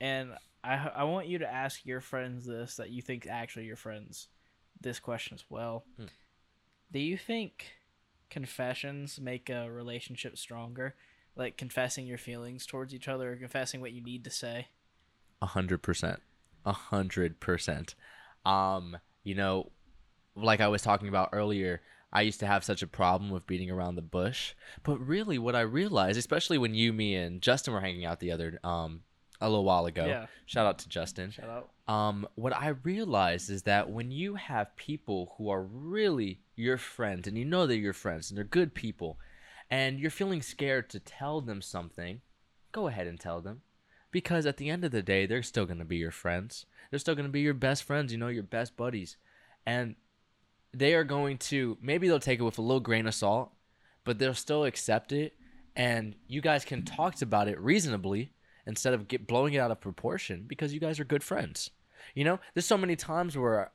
[0.00, 0.30] and
[0.62, 4.28] I I want you to ask your friends this that you think actually your friends
[4.80, 5.84] this question as well.
[5.96, 6.06] Hmm.
[6.92, 7.72] Do you think
[8.32, 10.94] confessions make a relationship stronger?
[11.36, 14.68] Like confessing your feelings towards each other or confessing what you need to say?
[15.42, 16.20] A hundred percent.
[16.64, 17.94] A hundred percent.
[18.46, 19.70] Um, you know,
[20.34, 23.70] like I was talking about earlier, I used to have such a problem with beating
[23.70, 24.54] around the bush.
[24.82, 28.32] But really what I realized, especially when you, me, and Justin were hanging out the
[28.32, 29.02] other um
[29.42, 30.06] a little while ago.
[30.06, 30.26] Yeah.
[30.46, 31.30] Shout out to Justin.
[31.30, 31.94] Shout out.
[31.94, 37.26] um, what I realized is that when you have people who are really your friends
[37.26, 39.18] and you know they're your friends and they're good people
[39.70, 42.20] and you're feeling scared to tell them something,
[42.72, 43.62] go ahead and tell them.
[44.10, 46.66] Because at the end of the day, they're still going to be your friends.
[46.90, 49.16] They're still going to be your best friends, you know, your best buddies.
[49.64, 49.96] And
[50.74, 53.52] they are going to, maybe they'll take it with a little grain of salt,
[54.04, 55.32] but they'll still accept it.
[55.74, 58.32] And you guys can talk about it reasonably
[58.66, 61.70] instead of get blowing it out of proportion because you guys are good friends.
[62.14, 63.70] You know, there's so many times where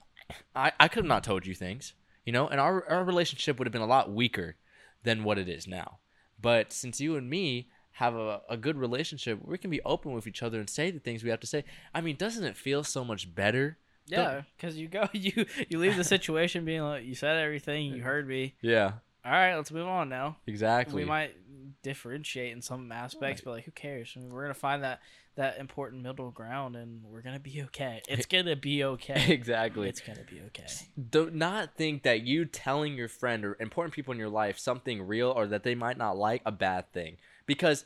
[0.55, 1.93] I, I could have not told you things,
[2.25, 4.55] you know, and our, our relationship would have been a lot weaker
[5.03, 5.99] than what it is now.
[6.39, 10.27] But since you and me have a, a good relationship, we can be open with
[10.27, 11.63] each other and say the things we have to say.
[11.93, 13.77] I mean, doesn't it feel so much better?
[14.05, 18.01] Yeah, because you go you you leave the situation being like you said everything you
[18.01, 18.55] heard me.
[18.61, 18.93] Yeah,
[19.27, 20.37] All right, let's move on now.
[20.47, 20.95] exactly.
[20.95, 21.35] We might
[21.83, 24.13] differentiate in some aspects, but like, who cares?
[24.15, 25.01] I mean, we're gonna find that
[25.35, 28.01] that important middle ground, and we're gonna be okay.
[28.07, 29.25] It's gonna be okay.
[29.33, 29.89] exactly.
[29.89, 30.65] It's gonna be okay.
[31.09, 34.59] do not not think that you telling your friend or important people in your life
[34.59, 37.83] something real or that they might not like a bad thing because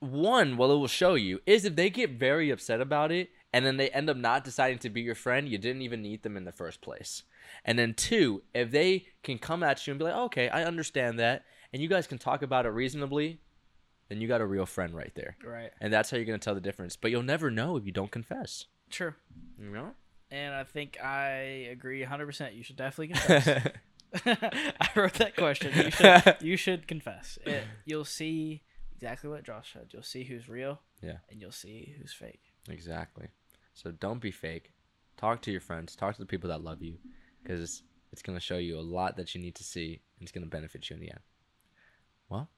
[0.00, 3.64] one what it will show you is if they get very upset about it and
[3.64, 6.36] then they end up not deciding to be your friend you didn't even need them
[6.36, 7.22] in the first place
[7.64, 11.18] and then two if they can come at you and be like okay i understand
[11.18, 13.38] that and you guys can talk about it reasonably
[14.08, 15.70] then you got a real friend right there Right.
[15.80, 17.92] and that's how you're going to tell the difference but you'll never know if you
[17.92, 19.14] don't confess True.
[19.58, 19.92] you know
[20.30, 22.54] And I think I agree 100%.
[22.56, 23.46] You should definitely confess.
[24.26, 25.72] I wrote that question.
[25.74, 27.38] You should, you should confess.
[27.44, 28.62] It, you'll see
[28.94, 29.88] exactly what Josh said.
[29.90, 30.80] You'll see who's real.
[31.02, 31.18] Yeah.
[31.30, 32.42] And you'll see who's fake.
[32.68, 33.28] Exactly.
[33.74, 34.72] So don't be fake.
[35.16, 35.94] Talk to your friends.
[35.96, 36.96] Talk to the people that love you,
[37.42, 37.82] because
[38.12, 40.88] it's gonna show you a lot that you need to see, and it's gonna benefit
[40.90, 41.20] you in the end.
[42.28, 42.48] Well,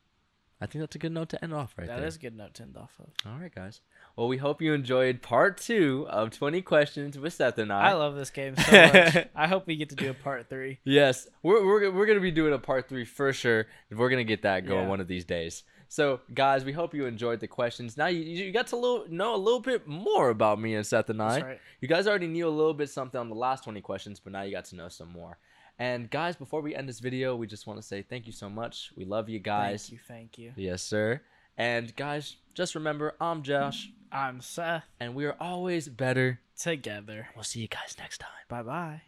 [0.61, 2.07] I think that's a good note to end off right That there.
[2.07, 3.11] is a good note to end off of.
[3.31, 3.81] All right, guys.
[4.17, 7.91] Well, we hope you enjoyed part two of 20 questions with Seth and I.
[7.91, 9.27] I love this game so much.
[9.35, 10.79] I hope we get to do a part three.
[10.85, 13.67] Yes, we're, we're, we're going to be doing a part three for sure.
[13.91, 14.89] We're going to get that going Yeah.
[14.89, 15.65] one of these days.
[15.95, 17.97] So, guys, we hope you enjoyed the questions.
[17.97, 21.09] Now you, you got to little, know a little bit more about me and Seth
[21.09, 21.35] and I.
[21.35, 21.61] That's right.
[21.81, 24.43] You guys already knew a little bit something on the last 20 questions, but now
[24.43, 25.39] you got to know some more.
[25.79, 28.51] And, guys, before we end this video, we just want to say thank you so
[28.51, 28.91] much.
[28.97, 29.83] We love you guys.
[29.85, 29.99] Thank you.
[30.09, 30.53] Thank you.
[30.57, 31.21] Yes, sir.
[31.57, 34.83] And, guys, just remember, I'm Josh, I'm Seth.
[34.99, 36.41] and we are always better.
[36.59, 37.29] Together.
[37.37, 38.31] We'll see you guys next time.
[38.49, 39.03] Bye bye.